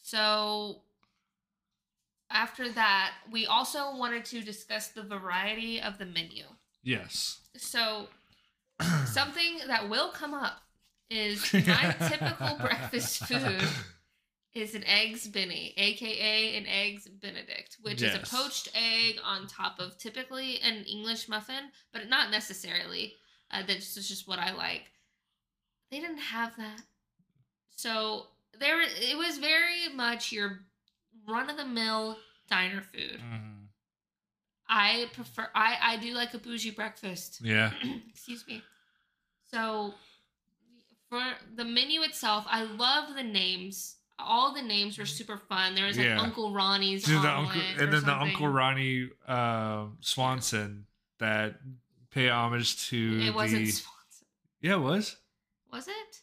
So 0.00 0.82
after 2.30 2.68
that, 2.72 3.14
we 3.30 3.46
also 3.46 3.96
wanted 3.96 4.24
to 4.26 4.42
discuss 4.42 4.88
the 4.88 5.02
variety 5.02 5.80
of 5.80 5.98
the 5.98 6.06
menu. 6.06 6.44
Yes. 6.82 7.40
So 7.56 8.08
something 9.06 9.58
that 9.66 9.88
will 9.88 10.10
come 10.10 10.34
up 10.34 10.60
is 11.10 11.52
my 11.52 11.94
typical 12.08 12.56
breakfast 12.58 13.24
food 13.26 13.62
is 14.54 14.74
an 14.74 14.84
eggs 14.84 15.26
benny, 15.28 15.74
aka 15.76 16.56
an 16.56 16.66
eggs 16.66 17.08
benedict, 17.08 17.78
which 17.82 18.02
is 18.02 18.14
a 18.14 18.18
poached 18.36 18.68
egg 18.74 19.16
on 19.24 19.46
top 19.46 19.78
of 19.80 19.98
typically 19.98 20.60
an 20.60 20.84
English 20.84 21.28
muffin, 21.28 21.70
but 21.92 22.08
not 22.08 22.30
necessarily. 22.30 23.14
Uh, 23.50 23.62
that's 23.66 23.94
just 23.94 24.26
what 24.26 24.38
I 24.38 24.52
like. 24.52 24.90
They 25.90 26.00
didn't 26.00 26.18
have 26.18 26.56
that, 26.56 26.80
so 27.76 28.28
there 28.58 28.80
it 28.82 29.16
was 29.16 29.38
very 29.38 29.88
much 29.94 30.32
your 30.32 30.60
run 31.28 31.50
of 31.50 31.56
the 31.56 31.66
mill 31.66 32.16
diner 32.48 32.80
food. 32.80 33.20
Mhm. 33.20 33.63
I 34.68 35.06
prefer. 35.12 35.48
I 35.54 35.76
I 35.82 35.96
do 35.98 36.12
like 36.14 36.34
a 36.34 36.38
bougie 36.38 36.70
breakfast. 36.70 37.40
Yeah. 37.42 37.72
Excuse 38.08 38.44
me. 38.48 38.62
So, 39.50 39.94
for 41.08 41.20
the 41.54 41.64
menu 41.64 42.02
itself, 42.02 42.44
I 42.48 42.64
love 42.64 43.14
the 43.14 43.22
names. 43.22 43.96
All 44.18 44.54
the 44.54 44.62
names 44.62 44.96
were 44.98 45.06
super 45.06 45.36
fun. 45.36 45.74
There 45.74 45.86
was 45.86 45.98
like 45.98 46.06
Yeah. 46.06 46.20
Uncle 46.20 46.52
Ronnie's 46.52 47.04
the 47.04 47.16
uncle, 47.16 47.60
and 47.78 47.92
then 47.92 48.04
the. 48.04 48.12
Uncle 48.14 48.48
Ronnie 48.48 49.10
uh, 49.26 49.86
Swanson 50.00 50.86
that 51.18 51.56
pay 52.10 52.28
homage 52.28 52.88
to 52.88 53.20
It 53.22 53.34
wasn't 53.34 53.66
the. 53.66 53.70
Swanson. 53.72 54.26
Yeah, 54.60 54.74
it 54.74 54.80
was. 54.80 55.16
Was 55.72 55.88
it? 55.88 56.22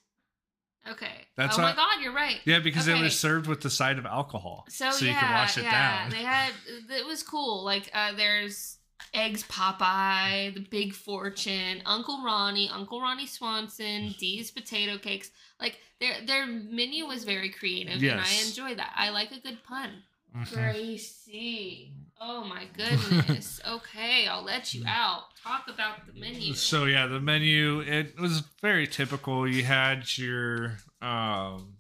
Okay. 0.90 1.28
That's 1.36 1.58
oh 1.58 1.62
my 1.62 1.68
what- 1.70 1.76
God, 1.76 2.02
you're 2.02 2.14
right. 2.14 2.40
Yeah, 2.46 2.60
because 2.60 2.88
it 2.88 3.00
was 3.00 3.18
served 3.20 3.48
with 3.48 3.62
the 3.62 3.70
side 3.70 3.98
of 4.00 4.06
alcohol, 4.06 4.66
So, 4.70 4.90
so 4.92 5.06
yeah, 5.06 5.12
you 5.14 5.20
could 5.20 5.30
wash 5.30 5.58
it 5.58 5.64
yeah, 5.64 6.02
down. 6.02 6.10
They 6.10 6.24
had 6.24 6.52
it 6.90 7.06
was 7.06 7.22
cool. 7.24 7.64
Like 7.64 7.90
uh, 7.94 8.14
there's 8.14 8.78
eggs 9.14 9.44
Popeye, 9.44 10.54
the 10.54 10.62
Big 10.62 10.94
Fortune, 10.94 11.82
Uncle 11.86 12.24
Ronnie, 12.24 12.70
Uncle 12.74 13.02
Ronnie 13.02 13.28
Swanson, 13.28 14.16
Dee's 14.20 14.50
potato 14.52 14.98
cakes. 14.98 15.30
Like 15.60 15.78
their 16.00 16.16
their 16.26 16.46
menu 16.48 17.06
was 17.06 17.24
very 17.26 17.50
creative, 17.50 18.02
and 18.02 18.20
I 18.20 18.42
enjoy 18.46 18.76
that. 18.76 18.94
I 18.96 19.10
like 19.10 19.32
a 19.32 19.40
good 19.40 19.64
pun. 19.64 20.04
Mhm. 20.36 20.54
Gracie, 20.54 21.92
oh 22.22 22.44
my 22.44 22.66
goodness. 22.78 23.60
okay, 23.68 24.28
I'll 24.28 24.44
let 24.44 24.74
you 24.74 24.84
out. 24.88 25.24
Talk 25.44 25.66
about 25.68 26.06
the 26.06 26.18
menu. 26.18 26.54
So 26.54 26.86
yeah, 26.86 27.08
the 27.08 27.20
menu 27.20 27.82
it 27.82 28.20
was 28.20 28.44
very 28.62 28.88
typical. 28.88 29.48
You 29.48 29.64
had 29.64 30.18
your 30.18 30.78
um, 31.02 31.78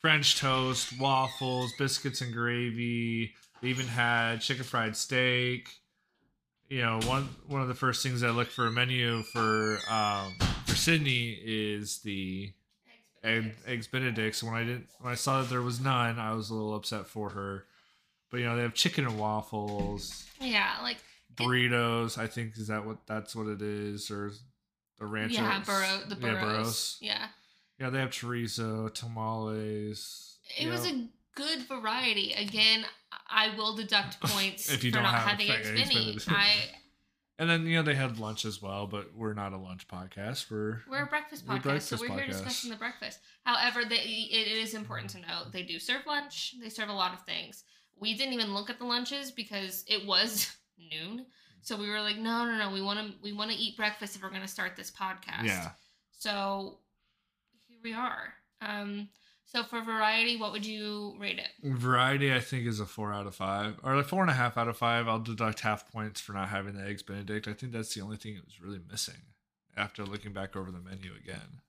French 0.00 0.38
toast, 0.38 0.98
waffles, 1.00 1.72
biscuits 1.78 2.20
and 2.20 2.32
gravy. 2.32 3.34
They 3.62 3.68
even 3.68 3.86
had 3.86 4.42
chicken 4.42 4.64
fried 4.64 4.96
steak. 4.96 5.70
You 6.68 6.82
know, 6.82 7.00
one 7.06 7.28
one 7.46 7.62
of 7.62 7.68
the 7.68 7.74
first 7.74 8.02
things 8.02 8.22
I 8.22 8.30
look 8.30 8.48
for 8.48 8.66
a 8.66 8.70
menu 8.70 9.22
for 9.22 9.78
um, 9.90 10.34
for 10.66 10.74
Sydney 10.74 11.38
is 11.42 12.00
the 12.00 12.52
egg, 13.22 13.54
eggs 13.66 13.86
Benedicts. 13.86 14.42
When 14.42 14.54
I 14.54 14.64
didn't 14.64 14.88
when 15.00 15.12
I 15.12 15.16
saw 15.16 15.40
that 15.40 15.50
there 15.50 15.62
was 15.62 15.80
none, 15.80 16.18
I 16.18 16.34
was 16.34 16.50
a 16.50 16.54
little 16.54 16.74
upset 16.74 17.06
for 17.06 17.30
her. 17.30 17.64
But 18.34 18.40
you 18.40 18.46
know, 18.46 18.56
they 18.56 18.62
have 18.62 18.74
chicken 18.74 19.06
and 19.06 19.16
waffles 19.16 20.24
Yeah, 20.40 20.72
like 20.82 20.96
burritos. 21.36 22.18
I 22.18 22.26
think 22.26 22.58
is 22.58 22.66
that 22.66 22.84
what 22.84 23.06
that's 23.06 23.36
what 23.36 23.46
it 23.46 23.62
is, 23.62 24.10
or 24.10 24.32
the 24.98 25.06
rancho. 25.06 25.36
yeah, 25.36 25.62
burrow 25.64 26.00
the 26.08 26.16
Yeah, 26.16 26.40
burros. 26.40 26.98
Yeah. 27.00 27.28
Yeah, 27.78 27.90
they 27.90 28.00
have 28.00 28.10
chorizo, 28.10 28.92
tamales. 28.92 30.38
It 30.58 30.68
was 30.68 30.82
know. 30.84 30.90
a 30.90 31.08
good 31.36 31.60
variety. 31.68 32.32
Again, 32.32 32.84
I 33.30 33.54
will 33.56 33.76
deduct 33.76 34.18
points 34.20 34.68
If 34.72 34.82
you 34.82 34.90
for 34.90 34.96
don't 34.96 35.04
not 35.04 35.14
have 35.14 35.28
having 35.28 35.50
eggs 35.52 35.70
eggs 35.70 35.88
Benny. 35.88 36.18
I 36.26 36.54
and 37.38 37.48
then 37.48 37.68
you 37.68 37.76
know 37.76 37.84
they 37.84 37.94
had 37.94 38.18
lunch 38.18 38.44
as 38.44 38.60
well, 38.60 38.88
but 38.88 39.14
we're 39.14 39.34
not 39.34 39.52
a 39.52 39.58
lunch 39.58 39.86
podcast. 39.86 40.50
We're 40.50 40.80
we're 40.90 41.04
a 41.04 41.06
breakfast 41.06 41.44
a 41.46 41.52
podcast, 41.52 41.82
so 41.82 41.98
we're 42.00 42.08
here 42.16 42.26
discussing 42.26 42.70
the 42.70 42.76
breakfast. 42.76 43.20
However, 43.44 43.84
they, 43.84 43.94
it 43.94 44.48
is 44.48 44.74
important 44.74 45.10
to 45.10 45.20
note 45.20 45.52
they 45.52 45.62
do 45.62 45.78
serve 45.78 46.04
lunch. 46.04 46.56
They 46.60 46.68
serve 46.68 46.88
a 46.88 46.94
lot 46.94 47.14
of 47.14 47.20
things. 47.24 47.62
We 48.00 48.14
didn't 48.14 48.34
even 48.34 48.54
look 48.54 48.70
at 48.70 48.78
the 48.78 48.84
lunches 48.84 49.30
because 49.30 49.84
it 49.86 50.06
was 50.06 50.54
noon. 50.78 51.26
So 51.62 51.76
we 51.76 51.88
were 51.88 52.00
like, 52.00 52.18
no, 52.18 52.44
no, 52.44 52.58
no. 52.58 52.70
We 52.70 52.82
want 52.82 52.98
to 53.00 53.14
we 53.22 53.32
want 53.32 53.50
to 53.50 53.56
eat 53.56 53.76
breakfast 53.76 54.16
if 54.16 54.22
we're 54.22 54.30
going 54.30 54.42
to 54.42 54.48
start 54.48 54.76
this 54.76 54.90
podcast. 54.90 55.44
yeah. 55.44 55.70
So 56.10 56.78
here 57.66 57.78
we 57.82 57.92
are. 57.94 58.34
Um, 58.60 59.08
so 59.44 59.62
for 59.62 59.80
variety, 59.82 60.36
what 60.36 60.52
would 60.52 60.66
you 60.66 61.14
rate 61.18 61.38
it? 61.38 61.48
Variety, 61.62 62.34
I 62.34 62.40
think, 62.40 62.66
is 62.66 62.80
a 62.80 62.86
four 62.86 63.12
out 63.12 63.26
of 63.26 63.34
five, 63.34 63.76
or 63.82 63.96
like 63.96 64.06
four 64.06 64.22
and 64.22 64.30
a 64.30 64.34
half 64.34 64.56
out 64.56 64.68
of 64.68 64.76
five. 64.76 65.06
I'll 65.06 65.20
deduct 65.20 65.60
half 65.60 65.90
points 65.92 66.20
for 66.20 66.32
not 66.32 66.48
having 66.48 66.74
the 66.74 66.84
eggs 66.84 67.02
Benedict. 67.02 67.46
I 67.46 67.52
think 67.52 67.72
that's 67.72 67.94
the 67.94 68.00
only 68.00 68.16
thing 68.16 68.34
it 68.34 68.44
was 68.44 68.60
really 68.60 68.80
missing. 68.90 69.22
After 69.76 70.04
looking 70.04 70.32
back 70.32 70.56
over 70.56 70.70
the 70.70 70.80
menu 70.80 71.12
again, 71.14 71.60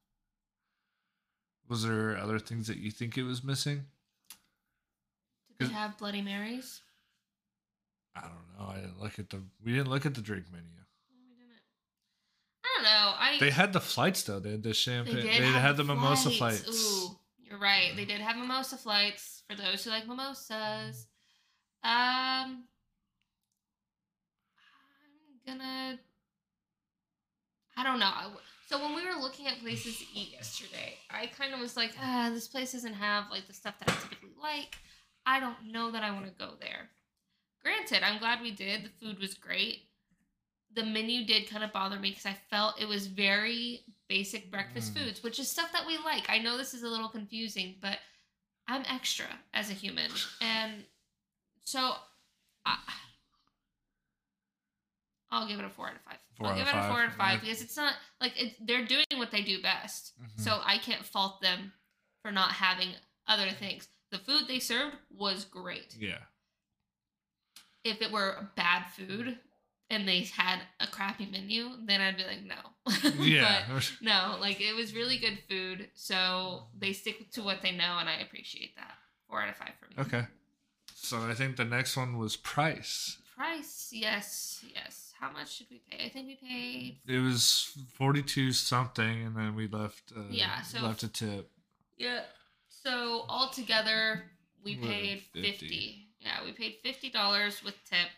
was 1.68 1.84
there 1.84 2.18
other 2.18 2.40
things 2.40 2.68
that 2.68 2.78
you 2.78 2.92
think 2.92 3.18
it 3.18 3.24
was 3.24 3.44
missing? 3.44 3.86
Did 5.60 5.70
they 5.70 5.74
have 5.74 5.98
Bloody 5.98 6.22
Marys? 6.22 6.82
I 8.16 8.22
don't 8.22 8.32
know. 8.58 8.72
I 8.72 8.76
didn't 8.76 9.02
look 9.02 9.20
at 9.20 9.30
the. 9.30 9.42
We 9.64 9.72
didn't 9.74 9.90
look 9.90 10.06
at 10.06 10.14
the 10.16 10.22
drink 10.22 10.46
menu. 10.52 10.66
We 11.10 11.36
didn't. 11.36 11.62
I 12.64 12.68
don't 12.76 12.84
know. 12.84 13.14
I 13.18 13.38
They 13.40 13.52
had 13.52 13.74
the 13.74 13.82
flights 13.82 14.24
though. 14.24 14.40
They 14.40 14.52
had 14.52 14.64
the 14.64 14.70
They 14.70 14.74
champagne. 14.74 15.16
did 15.18 15.26
They, 15.26 15.46
have 15.48 15.62
had 15.62 15.78
the, 15.78 15.84
mimosa 15.84 16.30
flights. 16.30 16.68
Ooh, 16.68 17.18
you're 17.40 17.60
right. 17.60 17.92
They 17.96 18.06
did 18.06 18.22
have 18.22 18.38
mimosa 18.38 18.78
flights 18.78 19.44
for 19.50 19.56
those 19.56 19.84
who 19.84 19.90
like 19.90 20.08
mimosas. 20.08 21.08
Um, 21.84 22.64
I'm 25.46 25.58
gonna. 25.58 26.00
I 27.78 27.84
don't 27.84 28.00
know. 28.00 28.06
I- 28.06 28.32
So 28.68 28.82
when 28.82 28.96
we 28.96 29.06
were 29.06 29.22
looking 29.22 29.46
at 29.48 29.60
places 29.60 29.98
to 30.00 30.06
eat 30.16 30.32
yesterday, 30.32 30.96
I 31.12 31.28
kind 31.28 31.54
of 31.54 31.60
was 31.60 31.78
like, 31.78 31.94
ah, 32.02 32.32
this 32.34 32.48
place 32.48 32.72
doesn't 32.72 32.94
have 32.96 33.26
like 33.30 33.46
the 33.48 33.54
stuff 33.54 33.78
that 33.80 33.90
I 33.90 33.94
typically 34.02 34.30
like. 34.42 34.76
I 35.26 35.40
don't 35.40 35.72
know 35.72 35.92
that 35.92 36.04
I 36.04 36.12
want 36.12 36.26
to 36.26 36.32
go 36.32 36.52
there. 36.60 36.90
Granted, 37.64 38.04
I'm 38.04 38.20
glad 38.20 38.42
we 38.42 38.52
did. 38.52 38.84
The 38.84 38.90
food 39.06 39.20
was 39.20 39.34
great. 39.34 39.84
The 40.74 40.84
menu 40.86 41.26
did 41.26 41.50
kind 41.50 41.64
of 41.64 41.72
bother 41.74 41.98
me 42.00 42.10
because 42.10 42.26
I 42.26 42.38
felt 42.50 42.80
it 42.82 42.88
was 42.88 43.08
very 43.08 43.82
basic 44.08 44.52
breakfast 44.52 44.94
Mm. 44.94 44.98
foods, 45.06 45.24
which 45.24 45.40
is 45.40 45.50
stuff 45.50 45.72
that 45.72 45.88
we 45.88 45.98
like. 46.00 46.30
I 46.30 46.38
know 46.38 46.58
this 46.58 46.74
is 46.74 46.84
a 46.84 46.88
little 46.90 47.10
confusing, 47.10 47.76
but 47.82 47.98
I'm 48.68 48.84
extra 48.88 49.26
as 49.54 49.70
a 49.72 49.74
human. 49.74 50.12
And 50.42 50.84
so 51.64 51.96
I, 52.66 52.78
I'll 55.32 55.48
give 55.48 55.60
it 55.60 55.66
a 55.66 55.70
four 55.70 55.88
out 55.90 55.96
of 55.96 56.02
five. 56.02 56.18
Four 56.38 56.48
I'll 56.48 56.56
give 56.58 56.68
it 56.68 56.76
a 56.76 56.84
four 56.88 57.02
out 57.02 57.08
of 57.08 57.16
five 57.16 57.36
yeah. 57.36 57.40
because 57.42 57.62
it's 57.62 57.78
not 57.78 57.94
like 58.22 58.34
they're 58.62 58.86
doing 58.86 59.06
what 59.16 59.32
they 59.32 59.42
do 59.42 59.62
best. 59.62 60.14
Mhm. 60.22 60.40
So 60.42 60.62
I 60.64 60.78
can't 60.78 61.06
fault 61.06 61.42
them 61.42 61.74
for 62.22 62.32
not 62.32 62.52
having 62.52 62.90
other 63.28 63.50
things. 63.52 63.88
The 64.16 64.24
food 64.24 64.48
they 64.48 64.60
served 64.60 64.96
was 65.10 65.44
great. 65.44 65.96
Yeah. 66.00 66.20
If 67.84 68.02
it 68.02 68.12
were 68.12 68.48
bad 68.56 68.86
food 68.96 69.38
and 69.90 70.08
they 70.08 70.22
had 70.22 70.60
a 70.80 70.88
crappy 70.88 71.26
menu, 71.30 71.70
then 71.86 72.00
I'd 72.02 72.16
be 72.18 72.24
like, 72.24 72.44
no. 72.44 73.12
Yeah. 73.24 73.64
but 73.72 73.92
no, 74.02 74.38
like 74.40 74.62
it 74.62 74.74
was 74.74 74.96
really 74.96 75.18
good 75.18 75.40
food. 75.50 75.90
So 75.96 76.64
they 76.78 76.94
stick 76.94 77.30
to 77.32 77.44
what 77.44 77.62
they 77.62 77.72
know, 77.72 77.98
and 78.00 78.08
I 78.08 78.16
appreciate 78.26 78.76
that. 78.78 78.94
Four 79.30 79.42
out 79.42 79.50
of 79.50 79.58
five 79.58 79.72
for 79.80 79.88
me. 79.90 80.06
okay. 80.08 80.28
So 80.96 81.18
I 81.30 81.34
think 81.34 81.58
the 81.58 81.66
next 81.66 81.98
one 81.98 82.18
was 82.18 82.36
price. 82.38 83.18
Price, 83.36 83.90
yes, 83.92 84.64
yes. 84.74 85.12
How 85.20 85.30
much 85.32 85.58
should 85.58 85.68
we 85.70 85.82
pay? 85.92 86.06
I 86.06 86.10
think 86.10 86.28
we 86.28 86.36
paid. 86.36 87.00
It 87.06 87.20
was 87.20 87.76
forty 87.96 88.22
two 88.24 88.52
something, 88.54 89.24
and 89.26 89.36
then 89.36 89.56
we 89.56 89.68
left. 89.68 90.14
Uh, 90.16 90.22
Yeah, 90.30 90.62
so- 90.62 90.82
left 90.82 91.04
a 91.04 91.08
tip. 91.10 91.52
Yeah. 91.98 92.22
So 92.86 93.26
altogether, 93.28 94.24
we 94.64 94.76
What, 94.78 94.90
paid 94.90 95.22
50? 95.34 95.42
fifty. 95.42 96.08
Yeah, 96.20 96.44
we 96.44 96.52
paid 96.52 96.76
fifty 96.84 97.10
dollars 97.10 97.64
with 97.64 97.76
tip. 97.90 98.10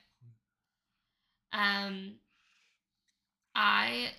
Um, 1.53 2.15
I 3.55 4.11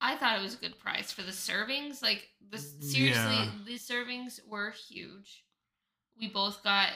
I 0.00 0.16
thought 0.16 0.38
it 0.38 0.42
was 0.42 0.54
a 0.54 0.58
good 0.58 0.78
price 0.78 1.10
for 1.10 1.22
the 1.22 1.32
servings. 1.32 2.02
Like 2.02 2.28
the 2.50 2.58
seriously, 2.58 3.34
Yeah. 3.36 3.52
the 3.66 3.74
servings 3.78 4.44
were 4.46 4.70
huge. 4.70 5.44
We 6.20 6.28
both 6.28 6.62
got 6.62 6.90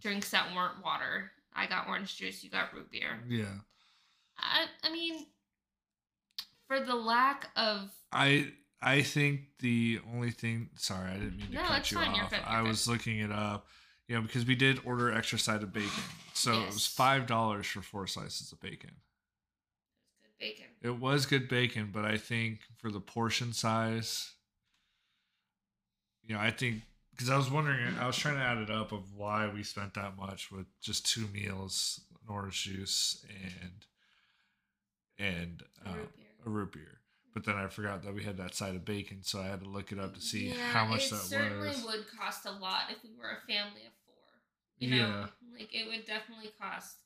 drinks 0.00 0.30
that 0.30 0.54
weren't 0.54 0.82
water. 0.82 1.32
I 1.54 1.66
got 1.66 1.88
orange 1.88 2.16
juice. 2.16 2.42
You 2.42 2.50
got 2.50 2.72
root 2.72 2.90
beer. 2.90 3.22
Yeah. 3.28 3.54
I 4.38 4.66
I 4.82 4.90
mean, 4.90 5.26
for 6.66 6.80
the 6.80 6.94
lack 6.94 7.50
of 7.56 7.90
I 8.12 8.52
I 8.80 9.02
think 9.02 9.40
the 9.58 10.00
only 10.14 10.30
thing. 10.30 10.70
Sorry, 10.76 11.10
I 11.10 11.14
didn't 11.14 11.36
mean 11.38 11.48
to 11.48 11.54
No, 11.54 11.62
cut 11.64 11.90
you 11.90 11.96
fine, 11.98 12.08
off. 12.20 12.30
you're 12.32 12.40
I 12.46 12.62
was 12.62 12.86
looking 12.86 13.18
it 13.18 13.32
up. 13.32 13.66
You 14.06 14.14
know, 14.16 14.22
because 14.22 14.46
we 14.46 14.54
did 14.54 14.80
order 14.86 15.12
extra 15.12 15.38
side 15.38 15.62
of 15.62 15.72
bacon, 15.72 15.90
so 16.32 16.62
it 16.62 16.66
was 16.66 16.86
five 16.86 17.26
dollars 17.26 17.66
for 17.66 17.82
four 17.82 18.06
slices 18.06 18.50
of 18.52 18.60
bacon. 18.60 18.90
It 20.22 20.22
was 20.22 20.22
good 20.22 20.38
bacon. 20.38 20.66
It 20.80 20.98
was 20.98 21.26
good 21.26 21.48
bacon, 21.48 21.90
but 21.92 22.04
I 22.06 22.16
think 22.16 22.60
for 22.78 22.90
the 22.90 23.00
portion 23.00 23.52
size, 23.52 24.32
you 26.22 26.34
know, 26.34 26.40
I 26.40 26.50
think 26.50 26.82
because 27.10 27.28
I 27.28 27.36
was 27.36 27.50
wondering, 27.50 27.80
I 28.00 28.06
was 28.06 28.16
trying 28.16 28.36
to 28.36 28.40
add 28.42 28.58
it 28.58 28.70
up 28.70 28.92
of 28.92 29.12
why 29.14 29.48
we 29.52 29.62
spent 29.62 29.92
that 29.94 30.16
much 30.16 30.50
with 30.50 30.66
just 30.80 31.04
two 31.04 31.26
meals, 31.34 32.00
an 32.26 32.32
orange 32.34 32.62
juice, 32.62 33.26
and 33.60 33.84
and 35.18 35.62
A 35.84 35.90
uh, 35.90 35.92
root 35.96 36.16
beer. 36.16 36.26
a 36.46 36.48
root 36.48 36.72
beer. 36.72 36.97
But 37.34 37.44
then 37.44 37.56
I 37.56 37.68
forgot 37.68 38.02
that 38.02 38.14
we 38.14 38.24
had 38.24 38.36
that 38.38 38.54
side 38.54 38.74
of 38.74 38.84
bacon, 38.84 39.18
so 39.22 39.40
I 39.40 39.46
had 39.46 39.60
to 39.60 39.68
look 39.68 39.92
it 39.92 39.98
up 40.00 40.14
to 40.14 40.20
see 40.20 40.48
Yeah, 40.48 40.54
how 40.72 40.86
much 40.86 41.10
that 41.10 41.16
was. 41.16 41.24
it 41.32 41.36
certainly 41.36 41.68
would 41.86 42.04
cost 42.18 42.46
a 42.46 42.50
lot 42.50 42.84
if 42.90 42.98
we 43.04 43.10
were 43.16 43.30
a 43.30 43.46
family 43.46 43.82
of 43.86 43.92
four. 44.04 44.14
You 44.78 44.90
know, 44.90 44.96
Yeah. 44.96 45.26
like 45.58 45.72
it 45.74 45.86
would 45.86 46.04
definitely 46.06 46.50
cost. 46.60 46.96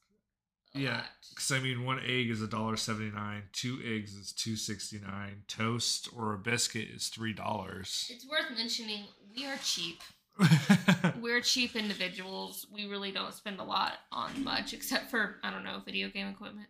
Yeah. 0.75 1.05
Because 1.29 1.51
I 1.53 1.59
mean, 1.61 1.85
one 1.85 1.99
egg 2.01 2.31
is 2.31 2.41
a 2.41 2.47
dollar 2.47 2.77
seventy 2.77 3.11
nine, 3.11 3.43
two 3.53 3.79
eggs 3.85 4.15
is 4.15 4.33
two 4.33 4.57
sixty 4.57 4.99
nine, 4.99 5.43
toast 5.49 6.09
or 6.17 6.33
a 6.33 6.39
biscuit 6.39 6.89
is 6.89 7.09
three 7.09 7.35
dollars. 7.35 8.07
It's 8.11 8.27
worth 8.27 8.51
mentioning 8.57 9.05
we 9.37 9.45
are 9.45 9.59
cheap. 9.63 10.01
We're 11.21 11.43
cheap 11.43 11.77
individuals. 11.77 12.67
We 12.73 12.87
really 12.87 13.13
don't 13.13 13.35
spend 13.35 13.61
a 13.61 13.65
lot 13.65 13.95
on 14.11 14.43
much 14.43 14.73
except 14.73 15.11
for, 15.11 15.37
I 15.43 15.51
don't 15.51 15.63
know, 15.63 15.83
video 15.85 16.09
game 16.09 16.29
equipment. 16.29 16.69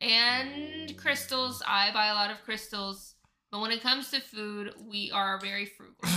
And 0.00 0.96
crystals. 0.96 1.62
I 1.66 1.92
buy 1.92 2.06
a 2.08 2.14
lot 2.14 2.30
of 2.30 2.42
crystals. 2.44 3.14
But 3.50 3.60
when 3.60 3.70
it 3.70 3.80
comes 3.82 4.10
to 4.10 4.20
food, 4.20 4.74
we 4.88 5.10
are 5.12 5.38
very 5.40 5.66
frugal. 5.66 5.94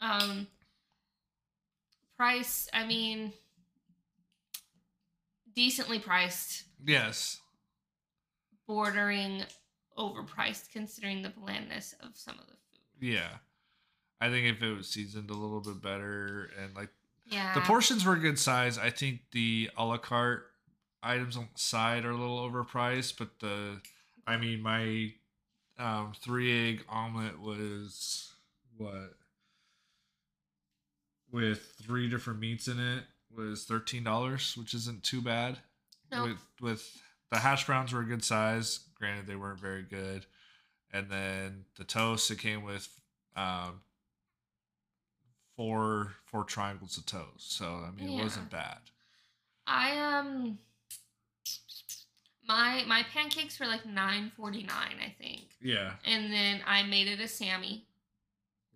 Um 0.00 0.48
price, 2.18 2.68
I 2.74 2.84
mean 2.86 3.32
decently 5.54 5.98
priced, 5.98 6.64
yes. 6.84 7.40
bordering 8.66 9.44
overpriced 9.96 10.72
considering 10.72 11.22
the 11.22 11.30
blandness 11.30 11.94
of 12.00 12.10
some 12.16 12.34
of 12.38 12.46
the 12.46 12.52
food. 12.52 13.08
Yeah. 13.08 13.28
I 14.20 14.28
think 14.30 14.46
if 14.46 14.62
it 14.62 14.72
was 14.74 14.88
seasoned 14.88 15.30
a 15.30 15.34
little 15.34 15.60
bit 15.60 15.80
better 15.80 16.50
and 16.62 16.74
like 16.74 16.90
Yeah. 17.26 17.54
the 17.54 17.60
portions 17.60 18.04
were 18.04 18.14
a 18.14 18.18
good 18.20 18.38
size, 18.38 18.76
I 18.76 18.90
think 18.90 19.20
the 19.32 19.70
a 19.76 19.84
la 19.84 19.96
carte 19.98 20.50
items 21.04 21.36
on 21.36 21.48
the 21.52 21.60
side 21.60 22.04
are 22.04 22.10
a 22.10 22.16
little 22.16 22.38
overpriced, 22.50 23.18
but 23.18 23.38
the 23.40 23.80
I 24.26 24.36
mean 24.36 24.60
my 24.62 25.12
um 25.78 26.12
three 26.20 26.70
egg 26.70 26.84
omelet 26.88 27.40
was 27.40 28.32
what 28.76 29.14
with 31.30 31.74
three 31.82 32.08
different 32.08 32.40
meats 32.40 32.68
in 32.68 32.78
it 32.78 33.04
was 33.34 33.64
thirteen 33.64 34.04
dollars, 34.04 34.56
which 34.56 34.74
isn't 34.74 35.02
too 35.02 35.20
bad. 35.20 35.58
No. 36.10 36.24
With 36.24 36.38
with 36.60 37.02
the 37.30 37.38
hash 37.38 37.66
browns 37.66 37.92
were 37.92 38.00
a 38.02 38.06
good 38.06 38.24
size. 38.24 38.80
Granted, 38.98 39.26
they 39.26 39.36
weren't 39.36 39.60
very 39.60 39.82
good. 39.82 40.26
And 40.92 41.10
then 41.10 41.64
the 41.76 41.82
toast, 41.84 42.30
it 42.30 42.38
came 42.38 42.62
with 42.62 42.88
um, 43.34 43.80
four 45.56 46.12
four 46.26 46.44
triangles 46.44 46.96
of 46.96 47.06
toast. 47.06 47.56
So 47.56 47.64
I 47.86 47.90
mean, 47.90 48.10
Yeah. 48.12 48.20
it 48.20 48.22
wasn't 48.22 48.50
bad. 48.50 48.78
I 49.66 49.98
um 49.98 50.58
my 52.46 52.84
my 52.86 53.04
pancakes 53.12 53.58
were 53.58 53.66
like 53.66 53.86
nine 53.86 54.32
forty 54.36 54.62
nine, 54.62 54.96
I 55.04 55.14
think. 55.22 55.42
Yeah, 55.60 55.92
And 56.04 56.32
then 56.32 56.60
I 56.66 56.82
made 56.82 57.08
it 57.08 57.20
a 57.20 57.28
Sammy, 57.28 57.86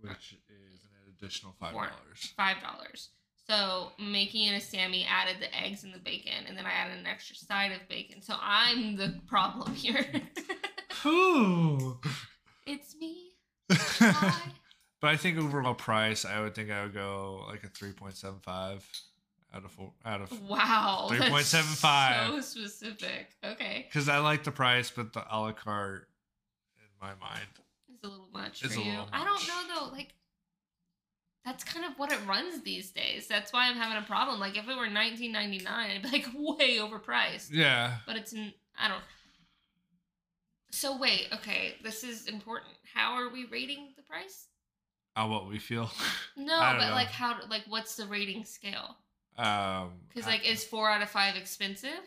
which 0.00 0.36
is 0.48 0.84
an 0.84 1.12
additional 1.18 1.54
five 1.60 1.72
dollars. 1.72 2.32
five 2.36 2.56
dollars. 2.62 3.10
So 3.46 3.92
making 3.98 4.48
it 4.48 4.56
a 4.56 4.60
Sammy 4.60 5.06
added 5.10 5.36
the 5.40 5.54
eggs 5.56 5.82
and 5.84 5.94
the 5.94 5.98
bacon, 5.98 6.44
and 6.46 6.56
then 6.56 6.66
I 6.66 6.70
added 6.70 6.98
an 6.98 7.06
extra 7.06 7.34
side 7.36 7.72
of 7.72 7.88
bacon. 7.88 8.20
So 8.22 8.34
I'm 8.40 8.96
the 8.96 9.20
problem 9.26 9.74
here. 9.74 10.04
Ooh. 11.06 11.98
it's 12.66 12.94
me. 12.96 13.32
but 13.68 15.08
I 15.10 15.16
think 15.16 15.38
overall 15.38 15.74
price, 15.74 16.24
I 16.24 16.40
would 16.40 16.54
think 16.54 16.70
I 16.70 16.82
would 16.82 16.94
go 16.94 17.44
like 17.48 17.64
a 17.64 17.68
three 17.68 17.92
point 17.92 18.16
seven 18.16 18.40
five 18.42 18.86
out 19.54 19.64
of 19.64 19.70
four 19.70 19.92
out 20.04 20.20
of 20.20 20.48
Wow. 20.48 21.08
that's 21.12 21.24
3.75. 21.24 22.28
So 22.28 22.40
specific. 22.40 23.28
Okay. 23.44 23.86
because 23.88 24.08
I 24.08 24.18
like 24.18 24.44
the 24.44 24.50
price, 24.52 24.90
but 24.90 25.12
the 25.12 25.24
a 25.30 25.36
la 25.40 25.52
carte 25.52 26.08
in 26.78 26.86
my 27.00 27.14
mind 27.20 27.46
is 27.88 27.98
a 28.04 28.08
little 28.08 28.28
much 28.32 28.62
for 28.62 28.72
you. 28.72 28.90
little 28.90 29.08
I 29.12 29.24
don't 29.24 29.48
know 29.48 29.74
though, 29.74 29.92
like 29.92 30.14
that's 31.44 31.64
kind 31.64 31.86
of 31.86 31.92
what 31.98 32.12
it 32.12 32.18
runs 32.26 32.62
these 32.62 32.90
days. 32.90 33.26
That's 33.26 33.52
why 33.54 33.68
I'm 33.68 33.76
having 33.76 33.96
a 33.96 34.06
problem. 34.06 34.38
Like 34.38 34.58
if 34.58 34.68
it 34.68 34.76
were 34.76 34.86
19.99, 34.86 35.90
it'd 35.90 36.02
be 36.02 36.08
like 36.10 36.26
way 36.58 36.76
overpriced. 36.76 37.50
Yeah. 37.50 37.96
But 38.06 38.16
it's 38.16 38.34
I 38.78 38.88
don't. 38.88 39.02
So 40.70 40.98
wait, 40.98 41.28
okay, 41.32 41.76
this 41.82 42.04
is 42.04 42.26
important. 42.26 42.72
How 42.94 43.14
are 43.14 43.30
we 43.30 43.46
rating 43.46 43.88
the 43.96 44.02
price? 44.02 44.48
On 45.16 45.30
what 45.30 45.48
we 45.48 45.58
feel. 45.58 45.90
No, 46.36 46.56
but 46.56 46.88
know. 46.88 46.92
like 46.92 47.08
how? 47.08 47.34
Like 47.48 47.62
what's 47.66 47.96
the 47.96 48.06
rating 48.06 48.44
scale? 48.44 48.96
Um 49.38 49.92
Because 50.08 50.26
I- 50.26 50.30
like 50.32 50.46
is 50.48 50.64
four 50.64 50.90
out 50.90 51.00
of 51.02 51.08
five 51.10 51.36
expensive? 51.36 52.00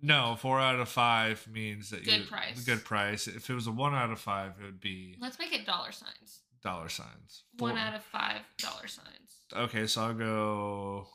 no, 0.00 0.36
four 0.38 0.60
out 0.60 0.78
of 0.78 0.88
five 0.88 1.46
means 1.48 1.90
that 1.90 2.04
Good 2.04 2.20
you 2.20 2.26
price. 2.26 2.64
Good 2.64 2.84
price. 2.84 3.26
If 3.26 3.50
it 3.50 3.54
was 3.54 3.66
a 3.66 3.72
one 3.72 3.94
out 3.94 4.10
of 4.10 4.20
five, 4.20 4.52
it 4.60 4.64
would 4.64 4.80
be 4.80 5.16
Let's 5.20 5.38
make 5.38 5.52
it 5.52 5.66
dollar 5.66 5.90
signs. 5.92 6.42
dollar 6.62 6.88
signs. 6.88 7.42
One 7.58 7.76
out 7.76 7.94
of 7.94 8.04
five 8.04 8.42
dollar 8.58 8.86
signs. 8.86 9.42
Okay, 9.54 9.86
so 9.86 10.02
I'll 10.02 10.14
go. 10.14 11.08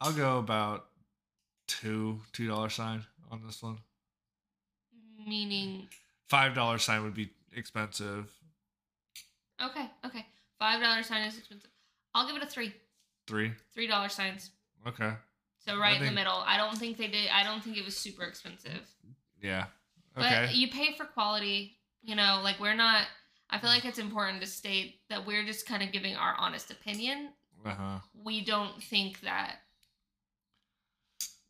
I'll 0.00 0.12
go 0.12 0.38
about 0.38 0.86
two 1.66 2.20
two 2.32 2.46
dollar 2.46 2.68
sign 2.70 3.04
on 3.30 3.42
this 3.44 3.62
one. 3.62 3.78
Meaning, 5.26 5.88
Five 6.28 6.54
dollar 6.54 6.78
sign 6.78 7.02
would 7.02 7.14
be 7.14 7.30
expensive. 7.56 8.30
okay, 9.60 9.90
okay, 10.04 10.24
five 10.58 10.80
dollar 10.80 11.02
sign 11.02 11.22
is 11.26 11.36
expensive. 11.36 11.70
I'll 12.14 12.26
give 12.26 12.36
it 12.36 12.42
a 12.42 12.46
three. 12.46 12.72
Three. 13.28 13.52
Three 13.74 13.86
dollar 13.86 14.08
signs. 14.08 14.50
Okay. 14.86 15.12
So 15.58 15.78
right 15.78 16.00
in 16.00 16.06
the 16.06 16.12
middle. 16.12 16.42
I 16.46 16.56
don't 16.56 16.78
think 16.78 16.96
they 16.96 17.08
did. 17.08 17.28
I 17.30 17.44
don't 17.44 17.62
think 17.62 17.76
it 17.76 17.84
was 17.84 17.96
super 17.96 18.24
expensive. 18.24 18.88
Yeah. 19.42 19.66
Okay. 20.16 20.46
But 20.46 20.54
you 20.54 20.68
pay 20.68 20.94
for 20.96 21.04
quality. 21.04 21.76
You 22.02 22.16
know, 22.16 22.40
like 22.42 22.58
we're 22.58 22.74
not. 22.74 23.02
I 23.50 23.58
feel 23.58 23.70
like 23.70 23.84
it's 23.84 23.98
important 23.98 24.40
to 24.40 24.46
state 24.46 25.00
that 25.10 25.26
we're 25.26 25.44
just 25.44 25.66
kind 25.66 25.82
of 25.82 25.92
giving 25.92 26.16
our 26.16 26.34
honest 26.38 26.70
opinion. 26.70 27.30
Uh 27.64 27.74
huh. 27.74 27.98
We 28.24 28.42
don't 28.44 28.82
think 28.82 29.20
that. 29.20 29.56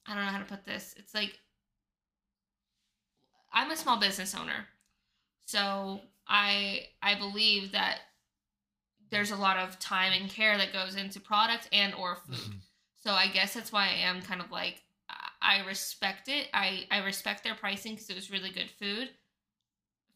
I 0.07 0.14
don't 0.14 0.25
know 0.25 0.33
how 0.33 0.38
to 0.38 0.45
put 0.45 0.64
this. 0.64 0.95
It's 0.97 1.14
like 1.14 1.38
I'm 3.53 3.71
a 3.71 3.77
small 3.77 4.01
business 4.01 4.35
owner, 4.35 4.67
so 5.45 6.01
I 6.27 6.87
I 7.03 7.14
believe 7.14 7.73
that 7.73 7.99
there's 9.11 9.31
a 9.31 9.37
lot 9.37 9.57
of 9.57 9.79
time 9.79 10.12
and 10.12 10.31
care 10.31 10.57
that 10.59 10.73
goes 10.73 10.97
into 10.97 11.21
product 11.21 11.68
and 11.73 11.94
or 11.94 12.16
food. 12.16 12.35
Mhm. 12.37 12.61
So 12.97 13.12
I 13.12 13.29
guess 13.29 13.55
that's 13.55 13.73
why 13.73 13.87
I 13.88 13.92
am 14.09 14.21
kind 14.23 14.40
of 14.40 14.51
like 14.51 14.83
I- 15.40 15.64
respect 15.64 16.29
it. 16.29 16.49
I 16.53 16.87
I 16.90 16.99
respect 16.99 17.44
their 17.44 17.55
pricing 17.55 17.94
because 17.94 18.11
it 18.11 18.16
was 18.16 18.31
really 18.31 18.51
good 18.51 18.71
food. 18.71 19.11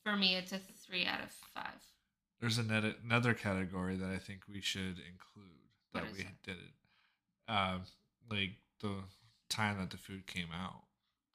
For 0.04 0.16
me, 0.16 0.34
it's 0.36 0.52
a 0.52 0.58
three 0.58 1.06
out 1.06 1.20
of 1.22 1.30
five. 1.54 1.80
There's 2.40 2.58
another 2.58 2.94
another 3.04 3.34
category 3.34 3.96
that 3.96 4.10
I 4.10 4.18
think 4.18 4.42
we 4.48 4.60
should 4.60 4.98
include 4.98 5.60
that 5.94 6.12
we 6.12 6.20
it? 6.20 6.42
did 6.42 6.56
it. 6.56 7.50
Um, 7.52 7.84
like 8.28 8.56
the 8.80 9.04
time 9.48 9.78
that 9.78 9.90
the 9.90 9.96
food 9.96 10.26
came 10.26 10.48
out. 10.52 10.82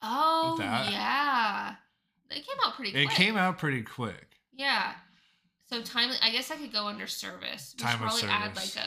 Oh 0.02 0.58
that- 0.60 0.92
yeah, 0.92 1.76
it 2.30 2.46
came 2.46 2.58
out 2.64 2.76
pretty. 2.76 2.92
quick. 2.92 3.06
It 3.10 3.12
came 3.16 3.38
out 3.38 3.58
pretty 3.58 3.84
quick. 3.84 4.38
Yeah. 4.52 4.96
So 5.70 5.82
timely. 5.82 6.16
I 6.22 6.32
guess 6.32 6.50
I 6.52 6.56
could 6.56 6.72
go 6.72 6.88
under 6.88 7.08
service. 7.08 7.76
We 7.78 7.80
should 7.82 7.88
Time 7.88 7.94
of 8.04 8.10
probably 8.10 8.30
add 8.30 8.56
like 8.56 8.66
service. 8.66 8.78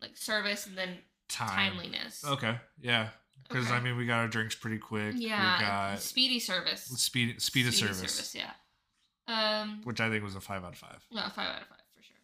a 0.00 0.04
like 0.04 0.16
service 0.16 0.66
and 0.66 0.76
then 0.76 0.98
Time. 1.28 1.72
timeliness. 1.72 2.24
Okay. 2.26 2.56
Yeah. 2.80 3.08
Because 3.48 3.70
I 3.70 3.80
mean, 3.80 3.96
we 3.96 4.06
got 4.06 4.18
our 4.18 4.28
drinks 4.28 4.54
pretty 4.54 4.78
quick. 4.78 5.14
Yeah. 5.16 5.58
We 5.58 5.64
got 5.64 6.00
speedy 6.00 6.38
service. 6.40 6.82
speed 6.82 7.40
speed 7.40 7.66
of 7.68 7.74
service, 7.74 8.34
Yeah. 8.34 8.50
Um. 9.28 9.80
which 9.84 10.00
I 10.00 10.10
think 10.10 10.22
was 10.24 10.34
a 10.34 10.40
five 10.40 10.62
out 10.64 10.72
of 10.72 10.78
five. 10.78 11.00
No, 11.12 11.22
five 11.34 11.48
out 11.48 11.62
of 11.62 11.68
five 11.68 11.78
for 11.94 12.02
sure. 12.02 12.16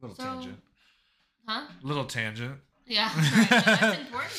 Little 0.00 0.16
So- 0.16 0.22
tangent. 0.24 0.62
Huh? 1.46 1.66
Little 1.82 2.04
tangent. 2.04 2.60
Yeah. 2.86 3.10
Right. 3.16 3.48
That's 3.50 3.98
important 4.00 4.32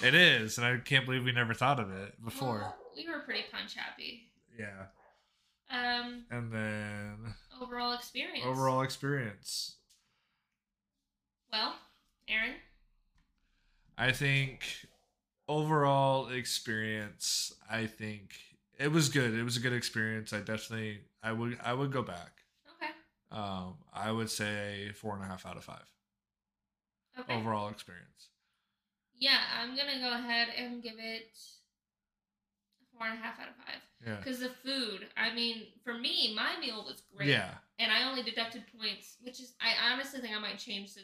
though. 0.00 0.06
It 0.06 0.14
is, 0.14 0.58
and 0.58 0.66
I 0.66 0.76
can't 0.78 1.06
believe 1.06 1.24
we 1.24 1.32
never 1.32 1.54
thought 1.54 1.80
of 1.80 1.90
it 1.90 2.22
before. 2.22 2.58
Well, 2.58 2.76
we 2.94 3.08
were 3.08 3.20
pretty 3.20 3.44
punch 3.50 3.74
happy. 3.74 4.30
yeah. 4.58 4.86
Um, 5.70 6.24
And 6.30 6.52
then 6.52 7.34
overall 7.60 7.92
experience. 7.94 8.44
overall 8.46 8.82
experience. 8.82 9.76
Well, 11.52 11.74
Aaron. 12.28 12.54
I 13.98 14.12
think 14.12 14.64
overall 15.48 16.28
experience, 16.28 17.54
I 17.70 17.86
think 17.86 18.34
it 18.78 18.92
was 18.92 19.08
good. 19.08 19.32
It 19.34 19.42
was 19.42 19.56
a 19.56 19.60
good 19.60 19.72
experience. 19.72 20.32
I 20.32 20.38
definitely 20.40 21.00
I 21.22 21.32
would 21.32 21.58
I 21.64 21.72
would 21.72 21.92
go 21.92 22.02
back. 22.02 22.42
Okay. 22.76 22.92
Um, 23.30 23.76
I 23.92 24.12
would 24.12 24.30
say 24.30 24.92
four 24.92 25.14
and 25.14 25.22
a 25.24 25.26
half 25.26 25.46
out 25.46 25.56
of 25.56 25.64
five 25.64 25.86
Okay. 27.18 27.34
overall 27.34 27.68
experience. 27.70 28.28
Yeah, 29.18 29.38
I'm 29.58 29.74
gonna 29.74 29.98
go 29.98 30.12
ahead 30.12 30.48
and 30.56 30.82
give 30.82 30.98
it 30.98 31.30
four 32.96 33.06
and 33.06 33.18
a 33.18 33.22
half 33.22 33.38
out 33.40 33.48
of 33.48 33.56
five. 33.56 33.80
Yeah. 34.06 34.16
Because 34.16 34.40
the 34.40 34.50
food, 34.64 35.06
I 35.16 35.34
mean, 35.34 35.66
for 35.84 35.94
me, 35.94 36.32
my 36.34 36.58
meal 36.60 36.84
was 36.84 37.02
great. 37.14 37.28
Yeah. 37.28 37.50
And 37.78 37.92
I 37.92 38.08
only 38.08 38.22
deducted 38.22 38.64
points, 38.78 39.16
which 39.22 39.40
is, 39.40 39.54
I 39.60 39.92
honestly 39.92 40.20
think 40.20 40.34
I 40.36 40.38
might 40.40 40.58
change 40.58 40.94
the, 40.94 41.00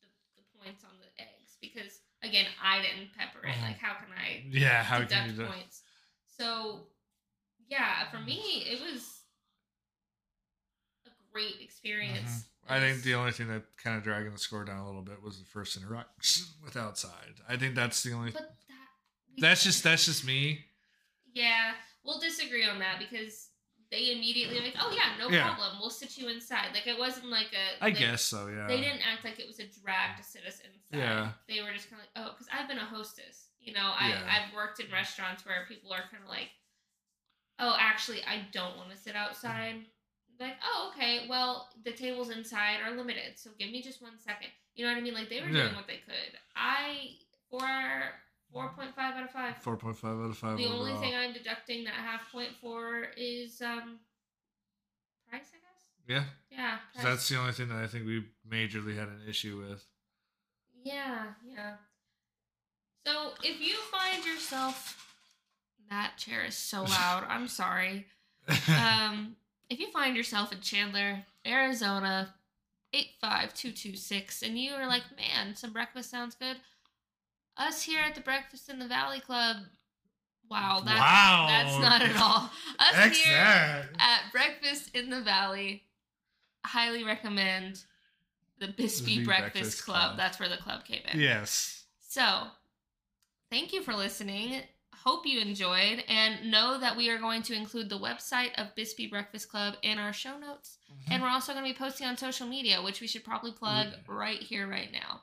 the, 0.00 0.08
the 0.36 0.42
points 0.58 0.84
on 0.84 0.90
the 1.00 1.22
eggs 1.22 1.56
because, 1.60 2.00
again, 2.22 2.46
I 2.62 2.80
didn't 2.82 3.10
pepper 3.16 3.46
it. 3.46 3.52
Mhm. 3.52 3.62
Like, 3.62 3.78
how 3.78 3.94
can 3.94 4.08
I 4.16 4.44
Yeah. 4.48 4.82
How 4.82 4.98
deduct 4.98 5.28
can 5.28 5.36
you 5.40 5.46
points? 5.46 5.82
So, 6.36 6.86
yeah, 7.68 8.10
for 8.10 8.20
me, 8.20 8.64
it 8.66 8.80
was 8.80 9.20
a 11.06 11.10
great 11.32 11.56
experience. 11.60 12.30
Mhm. 12.30 12.44
I 12.70 12.80
think 12.80 13.02
the 13.02 13.14
only 13.14 13.32
thing 13.32 13.48
that 13.48 13.64
kind 13.82 13.96
of 13.96 14.02
dragging 14.04 14.32
the 14.32 14.38
score 14.38 14.64
down 14.64 14.78
a 14.78 14.86
little 14.86 15.02
bit 15.02 15.22
was 15.22 15.38
the 15.38 15.46
first 15.46 15.76
interaction 15.76 16.44
with 16.64 16.76
outside. 16.76 17.40
I 17.48 17.56
think 17.56 17.74
that's 17.74 18.02
the 18.02 18.12
only. 18.12 18.30
But 18.30 18.54
that. 18.68 19.40
That's 19.40 19.62
just 19.64 19.82
that's 19.84 20.04
just 20.04 20.24
me. 20.26 20.64
Yeah, 21.34 21.72
we'll 22.04 22.18
disagree 22.20 22.64
on 22.64 22.78
that 22.80 22.98
because 22.98 23.50
they 23.90 24.12
immediately 24.12 24.60
like, 24.60 24.74
oh 24.80 24.92
yeah, 24.94 25.16
no 25.18 25.30
Yeah. 25.30 25.44
problem, 25.44 25.78
we'll 25.80 25.90
sit 25.90 26.18
you 26.18 26.28
inside. 26.28 26.68
Like 26.74 26.86
it 26.86 26.98
wasn't 26.98 27.26
like 27.30 27.52
a. 27.52 27.82
I 27.82 27.86
like, 27.88 27.98
guess 27.98 28.22
so. 28.22 28.48
Yeah. 28.48 28.66
They 28.66 28.80
didn't 28.80 29.00
act 29.10 29.24
like 29.24 29.38
it 29.38 29.46
was 29.46 29.58
a 29.60 29.66
drag 29.82 30.16
to 30.18 30.22
sit 30.22 30.42
us 30.46 30.60
inside. 30.60 30.98
Yeah. 30.98 31.32
They 31.48 31.62
were 31.62 31.72
just 31.72 31.88
kind 31.90 32.02
of 32.02 32.06
like, 32.06 32.14
oh, 32.26 32.32
because 32.34 32.48
I've 32.52 32.68
been 32.68 32.78
a 32.78 32.84
hostess. 32.84 33.46
You 33.60 33.72
know, 33.74 33.92
I 33.98 34.08
Yeah. 34.10 34.22
I've 34.48 34.54
worked 34.54 34.80
in 34.80 34.90
restaurants 34.92 35.44
where 35.46 35.64
people 35.68 35.92
are 35.92 36.02
kind 36.10 36.22
of 36.22 36.28
like, 36.28 36.48
oh, 37.58 37.76
actually, 37.78 38.22
I 38.24 38.46
don't 38.52 38.76
want 38.76 38.90
to 38.90 38.96
sit 38.96 39.16
outside. 39.16 39.76
Like, 40.38 40.54
oh, 40.64 40.92
okay, 40.94 41.26
well, 41.28 41.68
the 41.84 41.90
tables 41.92 42.30
inside 42.30 42.76
are 42.84 42.96
limited, 42.96 43.36
so 43.36 43.50
give 43.58 43.70
me 43.72 43.82
just 43.82 44.00
one 44.00 44.18
second. 44.18 44.50
You 44.76 44.84
know 44.86 44.92
what 44.92 44.98
I 44.98 45.00
mean? 45.02 45.14
Like 45.14 45.28
they 45.28 45.40
were 45.40 45.48
Yeah. 45.48 45.64
doing 45.64 45.74
what 45.74 45.86
they 45.88 45.96
could. 46.06 46.38
I 46.54 47.16
for 47.50 47.66
four 48.52 48.68
point 48.70 48.94
five 48.94 49.14
out 49.14 49.24
of 49.24 49.30
five. 49.30 49.56
Four 49.58 49.76
point 49.76 49.96
five 49.96 50.18
out 50.18 50.30
of 50.30 50.38
five. 50.38 50.56
The 50.58 50.66
only 50.66 50.92
overall. 50.92 51.00
thing 51.00 51.14
I'm 51.14 51.32
deducting 51.32 51.84
that 51.84 51.94
half 51.94 52.30
point 52.32 52.50
for 52.60 53.06
is 53.16 53.60
um 53.62 53.98
price, 55.28 55.50
I 55.52 55.58
guess. 55.58 55.84
Yeah. 56.06 56.24
Yeah, 56.50 56.78
price. 56.94 57.04
That's 57.04 57.28
the 57.28 57.38
only 57.38 57.52
thing 57.52 57.68
that 57.68 57.78
I 57.78 57.86
think 57.86 58.06
we 58.06 58.24
majorly 58.50 58.96
had 58.96 59.08
an 59.08 59.22
issue 59.28 59.64
with. 59.68 59.84
yeah, 60.82 61.26
yeah. 61.46 61.74
So 63.06 63.30
if 63.42 63.60
you 63.60 63.74
find 63.90 64.24
yourself, 64.24 65.14
that 65.90 66.14
chair 66.18 66.44
is 66.44 66.56
so 66.56 66.82
loud. 66.84 67.24
I'm 67.28 67.48
sorry. 67.48 68.06
Um, 68.68 69.36
if 69.68 69.78
you 69.78 69.90
find 69.90 70.16
yourself 70.16 70.50
in 70.52 70.60
Chandler, 70.60 71.22
Arizona, 71.46 72.34
eight 72.94 73.10
five 73.20 73.52
two 73.52 73.72
two 73.72 73.94
six, 73.94 74.40
and 74.42 74.58
you 74.58 74.72
are 74.72 74.86
like, 74.86 75.02
man, 75.16 75.54
some 75.54 75.74
breakfast 75.74 76.10
sounds 76.10 76.34
good. 76.34 76.56
Us 77.58 77.82
here 77.82 78.00
at 78.00 78.14
the 78.14 78.20
Breakfast 78.20 78.68
in 78.68 78.78
the 78.78 78.86
Valley 78.86 79.20
Club. 79.20 79.56
Wow, 80.50 80.80
that's 80.84 80.98
Wow. 81.00 81.46
that's 81.48 81.78
not 81.78 82.02
at 82.02 82.16
all. 82.16 82.50
Us 82.78 82.94
X 82.94 83.18
here 83.18 83.34
that. 83.36 83.84
at 83.98 84.32
Breakfast 84.32 84.94
in 84.94 85.10
the 85.10 85.20
Valley, 85.20 85.82
highly 86.64 87.04
recommend 87.04 87.82
the 88.58 88.68
Bisbee 88.68 89.18
Bispy 89.18 89.24
Breakfast, 89.24 89.52
Breakfast 89.54 89.84
Club. 89.84 89.96
Club. 90.00 90.16
That's 90.16 90.40
where 90.40 90.48
the 90.48 90.56
club 90.56 90.84
came 90.84 91.02
in. 91.12 91.20
Yes. 91.20 91.84
So, 92.00 92.44
thank 93.50 93.72
you 93.72 93.82
for 93.82 93.94
listening. 93.94 94.62
Hope 95.04 95.26
you 95.26 95.38
enjoyed, 95.40 96.02
and 96.08 96.50
know 96.50 96.78
that 96.80 96.96
we 96.96 97.08
are 97.10 97.18
going 97.18 97.42
to 97.42 97.54
include 97.54 97.88
the 97.88 97.98
website 97.98 98.50
of 98.56 98.74
Bisbee 98.74 99.06
Breakfast 99.08 99.48
Club 99.48 99.74
in 99.82 99.98
our 99.98 100.12
show 100.12 100.36
notes. 100.38 100.78
Mm-hmm. 100.90 101.12
And 101.12 101.22
we're 101.22 101.28
also 101.28 101.52
going 101.52 101.64
to 101.64 101.70
be 101.72 101.78
posting 101.78 102.06
on 102.06 102.16
social 102.16 102.46
media, 102.48 102.82
which 102.82 103.00
we 103.00 103.06
should 103.06 103.22
probably 103.24 103.52
plug 103.52 103.88
Yeah. 103.90 103.96
right 104.08 104.42
here, 104.42 104.66
right 104.68 104.90
now. 104.90 105.20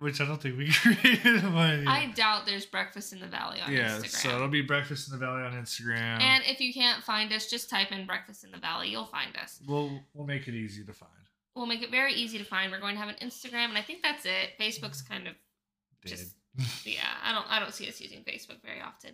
Which 0.00 0.20
I 0.20 0.26
don't 0.26 0.40
think 0.42 0.58
we 0.58 0.70
created. 0.72 1.42
But 1.42 1.86
I 1.86 2.12
doubt 2.14 2.46
there's 2.46 2.66
Breakfast 2.66 3.12
in 3.12 3.20
the 3.20 3.26
Valley 3.26 3.60
on 3.60 3.72
yeah. 3.72 3.96
Instagram. 3.98 4.08
So 4.10 4.28
it'll 4.30 4.48
be 4.48 4.60
breakfast 4.62 5.08
in 5.08 5.18
the 5.18 5.24
valley 5.24 5.42
on 5.42 5.52
Instagram. 5.52 6.20
and 6.20 6.42
if 6.46 6.60
you 6.60 6.74
can't 6.74 7.02
find 7.02 7.32
us, 7.32 7.48
just 7.48 7.70
type 7.70 7.92
in 7.92 8.04
Breakfast 8.06 8.44
in 8.44 8.50
the 8.50 8.58
Valley. 8.58 8.88
You'll 8.88 9.06
find 9.06 9.36
us. 9.36 9.60
we'll 9.66 10.00
we'll 10.12 10.26
make 10.26 10.48
it 10.48 10.54
easy 10.54 10.84
to 10.84 10.92
find. 10.92 11.10
We'll 11.54 11.66
make 11.66 11.82
it 11.82 11.90
very 11.90 12.12
easy 12.12 12.38
to 12.38 12.44
find. 12.44 12.72
We're 12.72 12.80
going 12.80 12.96
to 12.96 13.00
have 13.00 13.08
an 13.08 13.16
Instagram, 13.22 13.68
and 13.68 13.78
I 13.78 13.82
think 13.82 14.02
that's 14.02 14.24
it. 14.26 14.58
Facebook's 14.60 15.00
kind 15.02 15.28
of 15.28 15.34
Did. 16.02 16.10
Just- 16.10 16.34
yeah. 16.84 17.00
I 17.22 17.32
don't 17.32 17.46
I 17.48 17.60
don't 17.60 17.72
see 17.72 17.88
us 17.88 18.00
using 18.00 18.24
Facebook 18.24 18.60
very 18.64 18.80
often. 18.80 19.12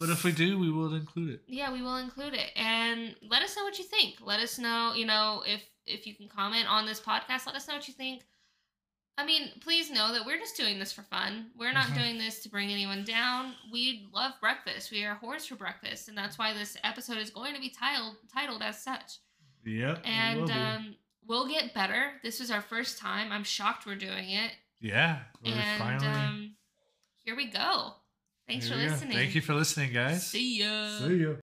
but 0.00 0.08
if 0.08 0.24
we 0.24 0.32
do, 0.32 0.58
we 0.58 0.70
will 0.70 0.94
include 0.94 1.30
it. 1.30 1.42
yeah, 1.46 1.72
we 1.72 1.82
will 1.82 1.96
include 1.96 2.34
it, 2.34 2.50
and 2.56 3.14
let 3.28 3.42
us 3.42 3.56
know 3.56 3.64
what 3.64 3.78
you 3.78 3.84
think. 3.84 4.16
Let 4.22 4.40
us 4.40 4.58
know, 4.58 4.92
you 4.96 5.04
know, 5.06 5.42
if 5.46 5.62
if 5.86 6.06
you 6.06 6.14
can 6.14 6.28
comment 6.28 6.66
on 6.68 6.86
this 6.86 7.00
podcast. 7.00 7.46
Let 7.46 7.54
us 7.54 7.68
know 7.68 7.74
what 7.74 7.86
you 7.86 7.94
think. 7.94 8.22
I 9.16 9.24
mean, 9.24 9.50
please 9.60 9.90
know 9.90 10.12
that 10.12 10.26
we're 10.26 10.38
just 10.38 10.56
doing 10.56 10.78
this 10.80 10.92
for 10.92 11.02
fun. 11.02 11.50
We're 11.56 11.72
not 11.72 11.86
Mhm. 11.88 11.94
doing 11.94 12.18
this 12.18 12.42
to 12.42 12.48
bring 12.48 12.72
anyone 12.72 13.04
down. 13.04 13.54
We 13.72 14.08
love 14.12 14.32
breakfast. 14.40 14.90
We 14.90 15.04
are 15.04 15.16
whores 15.22 15.46
for 15.46 15.54
breakfast, 15.54 16.08
and 16.08 16.18
that's 16.18 16.36
why 16.36 16.52
this 16.52 16.76
episode 16.82 17.18
is 17.18 17.30
going 17.30 17.54
to 17.54 17.60
be 17.60 17.70
titled 17.70 18.16
titled 18.32 18.62
as 18.62 18.82
such. 18.82 19.18
Yep. 19.64 20.02
And 20.04 20.50
um, 20.50 20.96
we'll 21.26 21.46
get 21.48 21.72
better. 21.74 22.20
This 22.24 22.40
was 22.40 22.50
our 22.50 22.60
first 22.60 22.98
time. 22.98 23.30
I'm 23.30 23.44
shocked 23.44 23.86
we're 23.86 23.94
doing 23.94 24.30
it. 24.30 24.52
yeah, 24.80 25.20
and 25.44 25.78
finally. 25.78 26.06
um, 26.06 26.56
here 27.24 27.36
we 27.36 27.46
go. 27.46 27.94
Thanks 28.48 28.66
here 28.66 28.74
for 28.76 28.80
we 28.82 28.86
go. 28.86 28.92
listening. 28.92 29.16
Thank 29.16 29.34
you 29.34 29.40
for 29.40 29.54
listening, 29.54 29.92
guys. 29.92 30.26
See 30.26 30.58
ya. 30.58 30.98
See 30.98 31.16
you. 31.16 31.38